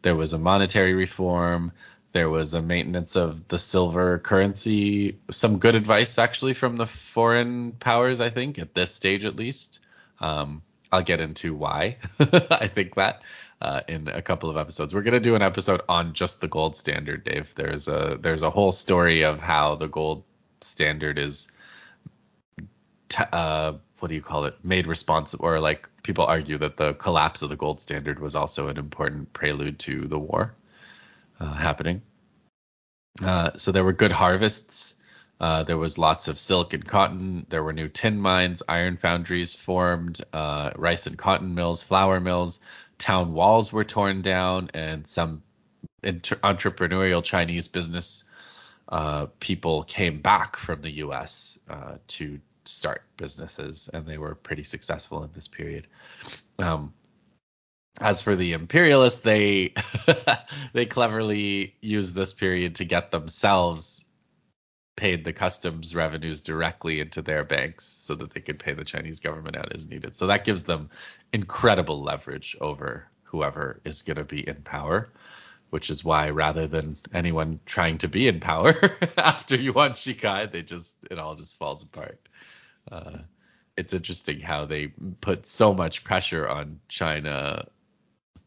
There 0.02 0.16
was 0.16 0.34
a 0.34 0.40
monetary 0.40 0.94
reform. 0.94 1.74
There 2.14 2.30
was 2.30 2.54
a 2.54 2.62
maintenance 2.62 3.16
of 3.16 3.48
the 3.48 3.60
silver 3.60 4.18
currency. 4.20 5.20
Some 5.30 5.60
good 5.60 5.76
advice, 5.76 6.18
actually, 6.18 6.54
from 6.54 6.78
the 6.78 6.88
foreign 6.88 7.74
powers, 7.74 8.22
I 8.22 8.30
think, 8.30 8.58
at 8.58 8.74
this 8.74 8.96
stage 8.96 9.26
at 9.26 9.36
least. 9.36 9.80
Um, 10.20 10.62
I'll 10.92 11.04
get 11.04 11.20
into 11.20 11.54
why 11.54 11.98
I 12.20 12.68
think 12.68 12.96
that 12.96 13.22
uh, 13.62 13.82
in 13.88 14.08
a 14.08 14.22
couple 14.22 14.50
of 14.50 14.58
episodes. 14.58 14.94
We're 14.94 15.02
gonna 15.02 15.20
do 15.20 15.36
an 15.36 15.42
episode 15.42 15.82
on 15.90 16.14
just 16.14 16.42
the 16.42 16.48
gold 16.48 16.76
standard, 16.76 17.24
Dave. 17.24 17.54
There's 17.56 17.88
a 17.88 18.18
there's 18.20 18.44
a 18.44 18.50
whole 18.50 18.72
story 18.72 19.24
of 19.24 19.40
how 19.40 19.76
the 19.76 19.88
gold 19.88 20.24
standard 20.62 21.18
is, 21.18 21.48
t- 23.10 23.24
uh, 23.32 23.74
what 24.00 24.10
do 24.10 24.16
you 24.16 24.22
call 24.22 24.46
it, 24.46 24.56
made 24.64 24.88
responsible, 24.88 25.46
or 25.46 25.60
like 25.60 25.90
people 26.04 26.26
argue 26.26 26.58
that 26.60 26.78
the 26.78 26.94
collapse 26.94 27.42
of 27.42 27.50
the 27.50 27.56
gold 27.56 27.82
standard 27.82 28.20
was 28.20 28.36
also 28.36 28.68
an 28.68 28.78
important 28.78 29.34
prelude 29.34 29.80
to 29.80 30.08
the 30.08 30.20
war 30.20 30.54
uh, 31.40 31.54
happening. 31.54 32.02
Uh, 33.24 33.52
so 33.58 33.72
there 33.72 33.84
were 33.84 33.94
good 33.94 34.12
harvests. 34.12 34.96
Uh, 35.40 35.64
there 35.64 35.78
was 35.78 35.98
lots 35.98 36.28
of 36.28 36.40
silk 36.40 36.74
and 36.74 36.86
cotton. 36.88 37.46
There 37.50 37.64
were 37.64 37.74
new 37.74 37.90
tin 37.90 38.20
mines, 38.20 38.64
iron 38.68 38.98
foundries 38.98 39.54
formed, 39.54 40.22
uh, 40.34 40.72
rice 40.76 41.06
and 41.06 41.18
cotton 41.18 41.54
mills, 41.54 41.84
flour 41.84 42.20
mills. 42.20 42.60
Town 42.98 43.34
walls 43.34 43.72
were 43.72 43.84
torn 43.84 44.22
down, 44.22 44.72
and 44.74 45.06
some 45.06 45.44
inter- 46.04 46.38
entrepreneurial 46.38 47.24
Chinese 47.24 47.68
business 47.68 48.24
uh, 48.90 49.28
people 49.40 49.84
came 49.84 50.22
back 50.22 50.56
from 50.56 50.82
the 50.82 50.92
U.S. 50.92 51.60
Uh, 51.70 51.98
to 52.08 52.40
start 52.66 53.04
businesses, 53.18 53.90
and 53.94 54.06
they 54.06 54.18
were 54.18 54.36
pretty 54.36 54.64
successful 54.64 55.24
in 55.24 55.30
this 55.34 55.48
period. 55.48 55.88
Um, 56.60 56.94
as 58.00 58.22
for 58.22 58.36
the 58.36 58.54
imperialists, 58.54 59.22
they 59.22 59.74
they 60.74 60.86
cleverly 60.86 61.76
used 61.82 62.14
this 62.14 62.34
period 62.34 62.76
to 62.76 62.86
get 62.86 63.12
themselves 63.12 64.06
paid 64.98 65.24
the 65.24 65.32
customs 65.32 65.96
revenues 65.96 66.42
directly 66.42 67.00
into 67.00 67.22
their 67.22 67.46
banks 67.46 67.86
so 67.86 68.16
that 68.16 68.34
they 68.34 68.42
could 68.42 68.60
pay 68.60 68.74
the 68.74 68.84
Chinese 68.84 69.22
government 69.22 69.56
out 69.56 69.74
as 69.74 69.88
needed. 69.88 70.16
So 70.16 70.28
that 70.28 70.44
gives 70.44 70.66
them 70.66 70.90
incredible 71.32 72.02
leverage 72.02 72.58
over 72.60 73.08
whoever 73.24 73.80
is 73.86 74.02
going 74.02 74.18
to 74.18 74.24
be 74.24 74.46
in 74.46 74.56
power, 74.64 75.08
which 75.70 75.92
is 75.92 76.04
why 76.04 76.32
rather 76.32 76.68
than 76.68 76.98
anyone 77.14 77.60
trying 77.66 78.00
to 78.00 78.08
be 78.08 78.28
in 78.28 78.40
power 78.40 78.98
after 79.18 79.56
Yuan 79.56 79.92
Shikai, 79.92 80.52
they 80.52 80.64
just 80.64 80.98
it 81.12 81.20
all 81.20 81.36
just 81.36 81.58
falls 81.58 81.84
apart. 81.84 82.20
Uh, 82.92 83.20
it's 83.78 83.94
interesting 83.94 84.40
how 84.40 84.66
they 84.66 84.88
put 85.22 85.46
so 85.46 85.76
much 85.76 86.04
pressure 86.04 86.48
on 86.48 86.80
China, 86.88 87.68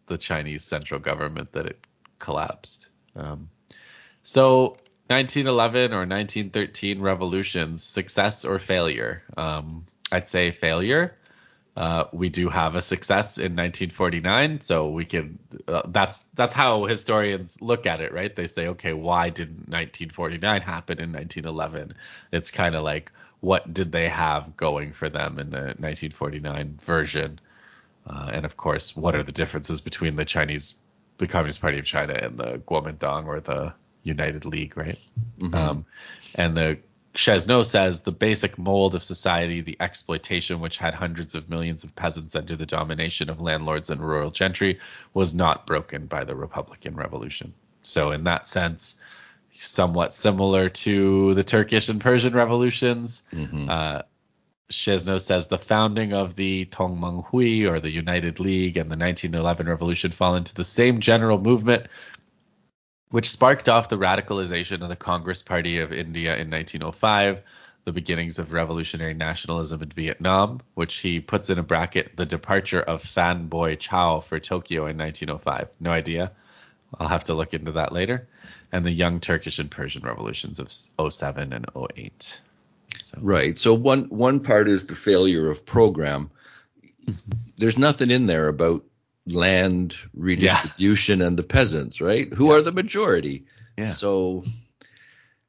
the 0.07 0.19
Chinese 0.19 0.65
central 0.65 0.99
government, 0.99 1.53
that 1.53 1.67
it 1.67 1.87
collapsed. 2.19 2.89
Um, 3.15 3.51
so 4.25 4.77
1911 5.11 5.93
or 5.93 6.07
1913 6.07 7.01
revolutions, 7.01 7.83
success 7.83 8.45
or 8.45 8.61
failure? 8.61 9.25
Um, 9.37 9.85
I'd 10.13 10.29
say 10.29 10.53
failure. 10.53 11.17
Uh, 11.77 12.05
we 12.13 12.29
do 12.29 12.49
have 12.49 12.77
a 12.77 12.83
success 12.83 13.37
in 13.39 13.57
1949, 13.57 14.61
so 14.61 14.91
we 14.91 15.05
can. 15.05 15.39
Uh, 15.67 15.83
that's 15.89 16.21
that's 16.35 16.53
how 16.53 16.85
historians 16.85 17.61
look 17.61 17.87
at 17.87 18.01
it, 18.01 18.13
right? 18.13 18.35
They 18.35 18.47
say, 18.47 18.69
okay, 18.69 18.93
why 18.93 19.31
didn't 19.31 19.69
1949 19.69 20.63
happen 20.63 21.01
in 21.01 21.13
1911? 21.13 21.95
It's 22.33 22.53
kind 22.53 22.77
of 22.77 22.85
like, 22.85 23.11
what 23.41 23.73
did 23.73 23.91
they 23.91 24.09
have 24.09 24.57
going 24.57 24.93
for 24.93 25.09
them 25.09 25.39
in 25.39 25.51
the 25.51 25.75
1949 25.79 26.79
version? 26.83 27.41
Uh, 28.07 28.31
and 28.33 28.45
of 28.45 28.57
course, 28.57 28.97
what 28.97 29.15
are 29.17 29.23
the 29.23 29.33
differences 29.33 29.81
between 29.81 30.17
the 30.17 30.25
Chinese, 30.25 30.75
the 31.19 31.27
Communist 31.27 31.61
Party 31.61 31.79
of 31.79 31.85
China, 31.85 32.15
and 32.15 32.37
the 32.37 32.59
Kuomintang 32.59 33.27
or 33.27 33.41
the 33.41 33.75
United 34.03 34.45
League, 34.45 34.77
right? 34.77 34.99
Mhm. 35.39 35.55
Um, 35.55 35.87
and 36.35 36.57
the 36.57 36.79
Chesneaux 37.13 37.65
says 37.65 38.03
the 38.03 38.13
basic 38.13 38.57
mold 38.57 38.95
of 38.95 39.03
society, 39.03 39.61
the 39.61 39.77
exploitation 39.81 40.61
which 40.61 40.79
had 40.79 40.95
hundreds 40.95 41.35
of 41.35 41.51
millions 41.51 41.83
of 41.83 41.95
peasants 41.97 42.37
under 42.37 42.55
the 42.55 42.67
domination 42.67 43.29
of 43.29 43.41
landlords 43.41 43.91
and 43.91 44.01
rural 44.01 44.31
gentry, 44.31 44.79
was 45.13 45.35
not 45.35 45.67
broken 45.67 46.07
by 46.07 46.25
the 46.25 46.37
Republican 46.37 46.95
Revolution. 46.95 47.53
So, 47.83 48.13
in 48.13 48.25
that 48.25 48.47
sense, 48.47 48.97
somewhat 49.59 50.15
similar 50.15 50.69
to 50.69 51.35
the 51.35 51.43
Turkish 51.43 51.89
and 51.89 52.01
Persian 52.01 52.33
revolutions. 52.33 53.23
Mhm. 53.33 53.69
Uh, 53.69 54.03
Chesneaux 54.71 55.19
says 55.19 55.49
the 55.49 55.59
founding 55.59 56.13
of 56.13 56.37
the 56.37 56.65
Tongmenghui 56.67 57.69
or 57.69 57.81
the 57.81 57.91
United 57.91 58.39
League 58.39 58.77
and 58.77 58.89
the 58.89 58.97
1911 58.97 59.67
revolution 59.69 60.13
fall 60.13 60.37
into 60.37 60.55
the 60.55 60.65
same 60.65 61.01
general 61.01 61.41
movement, 61.41 61.87
which 63.11 63.31
sparked 63.31 63.69
off 63.69 63.89
the 63.89 63.99
radicalization 63.99 64.83
of 64.83 64.89
the 64.89 64.97
Congress 64.97 65.43
Party 65.43 65.81
of 65.81 65.93
India 65.93 66.37
in 66.37 66.51
1905, 66.51 67.43
the 67.85 67.93
beginnings 67.93 68.39
of 68.39 68.53
revolutionary 68.53 69.15
nationalism 69.15 69.83
in 69.83 69.89
Vietnam, 69.91 70.61
which 70.75 70.97
he 70.97 71.21
puts 71.21 71.51
in 71.51 71.59
a 71.59 71.63
bracket 71.63 72.17
the 72.17 72.27
departure 72.27 72.81
of 72.81 73.03
Phan 73.03 73.49
Boi 73.49 73.77
Chau 73.77 74.21
for 74.21 74.39
Tokyo 74.39 74.87
in 74.87 74.97
1905. 74.99 75.69
No 75.81 75.91
idea. 75.91 76.33
I'll 76.99 77.09
have 77.09 77.25
to 77.25 77.35
look 77.35 77.55
into 77.55 77.73
that 77.73 77.93
later. 77.93 78.29
And 78.73 78.85
the 78.85 78.91
young 78.91 79.21
Turkish 79.21 79.59
and 79.59 79.71
Persian 79.71 80.03
revolutions 80.03 80.59
of 80.59 80.73
07 81.13 81.53
and 81.53 81.67
08. 81.97 82.41
So, 82.99 83.19
Right. 83.21 83.57
So 83.57 83.75
one 83.75 84.05
one 84.05 84.41
part 84.41 84.69
is 84.69 84.87
the 84.87 84.95
failure 84.95 85.51
of 85.51 85.65
program. 85.65 86.31
Mm-hmm. 87.07 87.31
There's 87.57 87.79
nothing 87.79 88.11
in 88.11 88.27
there 88.27 88.49
about 88.49 88.85
land 89.27 89.95
redistribution 90.15 91.23
and 91.23 91.37
the 91.39 91.43
peasants, 91.43 92.01
right? 92.01 92.33
Who 92.33 92.49
Yeah. 92.49 92.55
are 92.55 92.63
the 92.63 92.73
majority. 92.73 93.45
Yeah. 93.79 93.89
So 93.95 94.45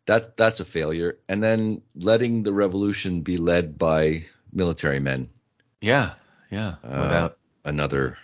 that 0.06 0.38
that's 0.38 0.60
a 0.60 0.66
failure. 0.66 1.18
And 1.28 1.42
then 1.44 1.82
letting 1.96 2.44
the 2.44 2.54
revolution 2.54 3.22
be 3.22 3.38
led 3.38 3.78
by 3.78 4.26
military 4.52 5.00
men. 5.00 5.30
yeah, 5.82 6.14
yeah. 6.52 6.76
Uh, 6.84 7.30
another 7.66 8.18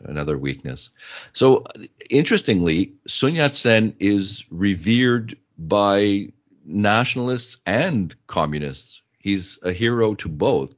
another 0.00 0.38
weakness. 0.38 0.90
So 1.32 1.64
interestingly, 2.08 2.94
Sun 3.06 3.34
Yat-sen 3.34 3.94
is 3.98 4.44
revered 4.50 5.36
by 5.58 6.32
nationalists 6.64 7.56
and 7.66 8.14
communists. 8.26 9.02
He's 9.18 9.58
a 9.62 9.72
hero 9.72 10.14
to 10.16 10.28
both. 10.28 10.72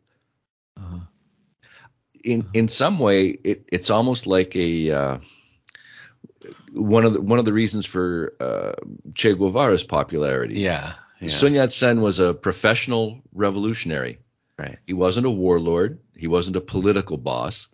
Uh-huh. 0.77 1.01
In 2.25 2.49
in 2.53 2.69
some 2.69 2.99
way, 2.99 3.29
it, 3.29 3.69
it's 3.73 3.91
almost 3.91 4.27
like 4.27 4.55
a 4.55 4.91
uh, 4.91 5.19
one 6.73 7.05
of 7.05 7.13
the 7.13 7.21
one 7.21 7.39
of 7.39 7.45
the 7.45 7.53
reasons 7.53 7.87
for 7.87 8.35
uh, 8.41 8.73
Che 9.15 9.35
Guevara's 9.35 9.85
popularity. 9.85 10.61
Yeah. 10.61 10.95
yeah. 11.21 11.29
Sun 11.29 11.55
Yat 11.55 11.73
Sen 11.73 12.01
was 12.01 12.19
a 12.19 12.35
professional 12.35 13.23
revolutionary. 13.33 14.19
Right. 14.59 14.79
He 14.87 14.93
wasn't 14.93 15.27
a 15.27 15.31
warlord. 15.31 16.01
He 16.17 16.27
wasn't 16.27 16.57
a 16.57 16.61
political 16.61 17.17
boss, 17.17 17.69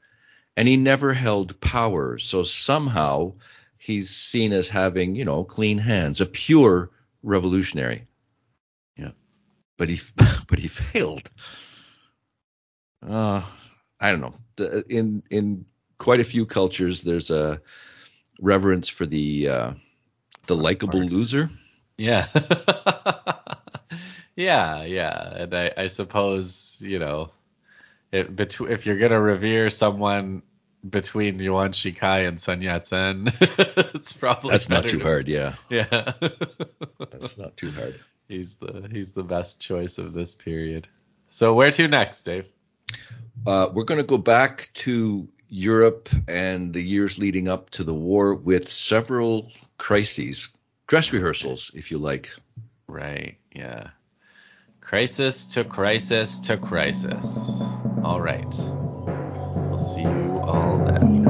and 0.57 0.69
he 0.69 0.77
never 0.77 1.13
held 1.13 1.61
power. 1.61 2.19
So 2.19 2.45
somehow 2.45 3.35
he's 3.77 4.11
seen 4.11 4.53
as 4.53 4.69
having, 4.69 5.17
you 5.17 5.25
know, 5.25 5.45
clean 5.45 5.79
hands, 5.79 6.21
a 6.21 6.27
pure 6.27 6.91
revolutionary. 7.23 8.07
Yeah. 8.97 9.11
But 9.77 9.89
he 9.89 10.01
but 10.49 10.59
he 10.59 10.69
failed. 10.69 11.31
Uh 13.07 13.43
I 14.01 14.11
don't 14.11 14.21
know. 14.21 14.35
The, 14.57 14.85
in 14.89 15.23
in 15.31 15.67
quite 15.99 16.21
a 16.21 16.25
few 16.25 16.47
cultures 16.47 17.03
there's 17.03 17.31
a 17.31 17.61
reverence 18.41 18.89
for 18.89 19.07
the 19.07 19.49
uh 19.49 19.73
the 20.47 20.57
likable 20.57 21.03
loser. 21.03 21.51
Yeah. 21.97 22.27
yeah, 24.37 24.85
yeah. 24.85 25.35
And 25.35 25.55
I, 25.55 25.73
I 25.77 25.87
suppose, 25.87 26.77
you 26.81 26.99
know, 26.99 27.31
if, 28.13 28.29
betw- 28.29 28.71
if 28.71 28.87
you're 28.87 28.99
going 28.99 29.13
to 29.13 29.21
revere 29.21 29.71
someone 29.71 30.43
between 30.89 31.39
Yuan 31.39 31.73
Shikai 31.73 32.29
and 32.29 32.41
Sun 32.41 32.63
Yat 32.63 32.87
sen, 32.87 33.33
it's 33.41 34.13
probably 34.13 34.51
That's 34.51 34.69
not 34.69 34.85
too 34.87 34.99
to- 34.99 35.05
hard, 35.05 35.29
yeah. 35.29 35.57
Yeah. 35.69 35.87
That's 37.11 37.39
not 37.39 37.57
too 37.57 37.71
hard. 37.71 37.99
he's 38.29 38.55
the 38.57 38.89
he's 38.93 39.13
the 39.13 39.23
best 39.25 39.61
choice 39.61 39.99
of 39.99 40.13
this 40.13 40.35
period. 40.35 40.87
So 41.31 41.55
where 41.55 41.71
to 41.71 41.89
next, 41.89 42.23
Dave? 42.23 42.47
Uh, 43.47 43.69
we're 43.73 43.85
going 43.85 44.01
to 44.01 44.07
go 44.07 44.19
back 44.19 44.71
to 44.75 45.29
Europe 45.49 46.09
and 46.27 46.73
the 46.73 46.81
years 46.81 47.19
leading 47.19 47.49
up 47.49 47.71
to 47.71 47.85
the 47.85 47.95
war 47.95 48.35
with 48.35 48.69
several 48.69 49.51
crises, 49.79 50.51
dress 50.87 51.13
rehearsals, 51.13 51.71
if 51.75 51.91
you 51.91 51.99
like. 51.99 52.31
Right. 52.89 53.39
Yeah. 53.55 53.89
Crisis 54.81 55.47
to 55.47 55.65
crisis 55.65 56.39
to 56.41 56.57
crisis. 56.57 57.63
All 58.03 58.21
right. 58.21 58.55
We'll 59.57 59.79
see 59.79 60.03
you 60.03 60.41
all 60.43 60.79
then. 60.85 61.26